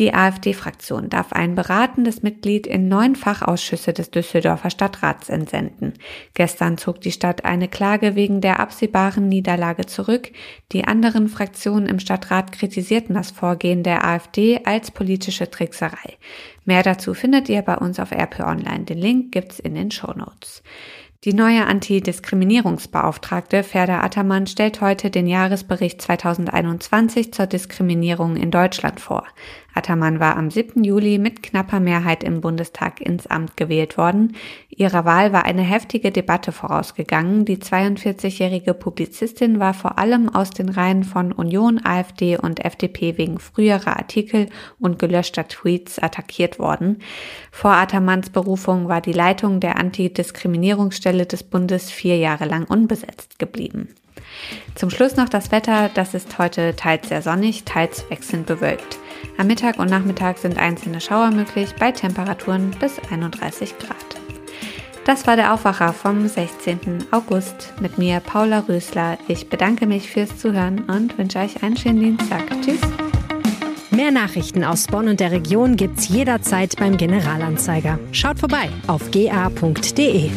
Die 0.00 0.14
AfD-Fraktion 0.14 1.10
darf 1.10 1.34
ein 1.34 1.54
beratendes 1.54 2.22
Mitglied 2.22 2.66
in 2.66 2.88
neun 2.88 3.16
Fachausschüsse 3.16 3.92
des 3.92 4.10
Düsseldorfer 4.10 4.70
Stadtrats 4.70 5.28
entsenden. 5.28 5.92
Gestern 6.32 6.78
zog 6.78 7.02
die 7.02 7.12
Stadt 7.12 7.44
eine 7.44 7.68
Klage 7.68 8.14
wegen 8.14 8.40
der 8.40 8.60
absehbaren 8.60 9.28
Niederlage 9.28 9.84
zurück. 9.84 10.32
Die 10.72 10.86
anderen 10.86 11.28
Fraktionen 11.28 11.86
im 11.86 12.00
Stadtrat 12.00 12.50
kritisierten 12.52 13.14
das 13.14 13.30
Vorgehen 13.30 13.82
der 13.82 14.02
AfD 14.02 14.60
als 14.64 14.90
politische 14.90 15.50
Trickserei. 15.50 16.16
Mehr 16.64 16.82
dazu 16.82 17.12
findet 17.12 17.50
ihr 17.50 17.60
bei 17.60 17.76
uns 17.76 18.00
auf 18.00 18.10
RP 18.10 18.40
Online. 18.40 18.84
Den 18.84 18.96
Link 18.96 19.32
gibt's 19.32 19.60
in 19.60 19.74
den 19.74 19.90
Show 19.90 20.14
Notes. 20.16 20.62
Die 21.24 21.34
neue 21.34 21.66
Antidiskriminierungsbeauftragte 21.66 23.62
Ferda 23.62 24.00
Attermann 24.00 24.46
stellt 24.46 24.80
heute 24.80 25.10
den 25.10 25.26
Jahresbericht 25.26 26.00
2021 26.00 27.34
zur 27.34 27.46
Diskriminierung 27.46 28.36
in 28.36 28.50
Deutschland 28.50 29.00
vor. 29.00 29.26
Attermann 29.74 30.20
war 30.20 30.36
am 30.36 30.50
7. 30.50 30.84
Juli 30.84 31.18
mit 31.18 31.42
knapper 31.42 31.80
Mehrheit 31.80 32.24
im 32.24 32.40
Bundestag 32.40 33.00
ins 33.00 33.26
Amt 33.26 33.56
gewählt 33.56 33.96
worden. 33.96 34.36
Ihrer 34.68 35.04
Wahl 35.04 35.32
war 35.32 35.44
eine 35.44 35.62
heftige 35.62 36.10
Debatte 36.10 36.52
vorausgegangen. 36.52 37.44
Die 37.44 37.58
42-jährige 37.58 38.74
Publizistin 38.74 39.60
war 39.60 39.74
vor 39.74 39.98
allem 39.98 40.28
aus 40.28 40.50
den 40.50 40.68
Reihen 40.68 41.04
von 41.04 41.32
Union, 41.32 41.80
AfD 41.84 42.36
und 42.36 42.64
FDP 42.64 43.18
wegen 43.18 43.38
früherer 43.38 43.96
Artikel 43.96 44.46
und 44.78 44.98
gelöschter 44.98 45.46
Tweets 45.48 45.98
attackiert 45.98 46.58
worden. 46.58 46.98
Vor 47.52 47.72
Attermanns 47.72 48.30
Berufung 48.30 48.88
war 48.88 49.00
die 49.00 49.12
Leitung 49.12 49.60
der 49.60 49.78
Antidiskriminierungsstelle 49.78 51.26
des 51.26 51.42
Bundes 51.42 51.90
vier 51.90 52.16
Jahre 52.16 52.46
lang 52.46 52.64
unbesetzt 52.64 53.38
geblieben. 53.38 53.88
Zum 54.74 54.90
Schluss 54.90 55.16
noch 55.16 55.28
das 55.28 55.52
Wetter. 55.52 55.90
Das 55.94 56.14
ist 56.14 56.38
heute 56.38 56.76
teils 56.76 57.08
sehr 57.08 57.22
sonnig, 57.22 57.64
teils 57.64 58.08
wechselnd 58.10 58.46
bewölkt. 58.46 58.98
Am 59.38 59.46
Mittag 59.46 59.78
und 59.78 59.90
Nachmittag 59.90 60.38
sind 60.38 60.58
einzelne 60.58 61.00
Schauer 61.00 61.30
möglich 61.30 61.74
bei 61.78 61.92
Temperaturen 61.92 62.70
bis 62.80 62.98
31 63.10 63.78
Grad. 63.78 63.96
Das 65.04 65.26
war 65.26 65.36
der 65.36 65.54
Aufwacher 65.54 65.92
vom 65.92 66.28
16. 66.28 67.06
August 67.10 67.72
mit 67.80 67.98
mir, 67.98 68.20
Paula 68.20 68.60
Rösler. 68.68 69.18
Ich 69.28 69.48
bedanke 69.48 69.86
mich 69.86 70.10
fürs 70.10 70.38
Zuhören 70.38 70.80
und 70.84 71.16
wünsche 71.18 71.38
euch 71.38 71.62
einen 71.62 71.76
schönen 71.76 72.00
Dienstag. 72.00 72.44
Tschüss. 72.62 72.80
Mehr 73.90 74.10
Nachrichten 74.10 74.62
aus 74.62 74.86
Bonn 74.86 75.08
und 75.08 75.20
der 75.20 75.32
Region 75.32 75.76
gibt's 75.76 76.08
jederzeit 76.08 76.76
beim 76.76 76.96
Generalanzeiger. 76.96 77.98
Schaut 78.12 78.38
vorbei 78.38 78.68
auf 78.86 79.10
ga.de. 79.10 80.30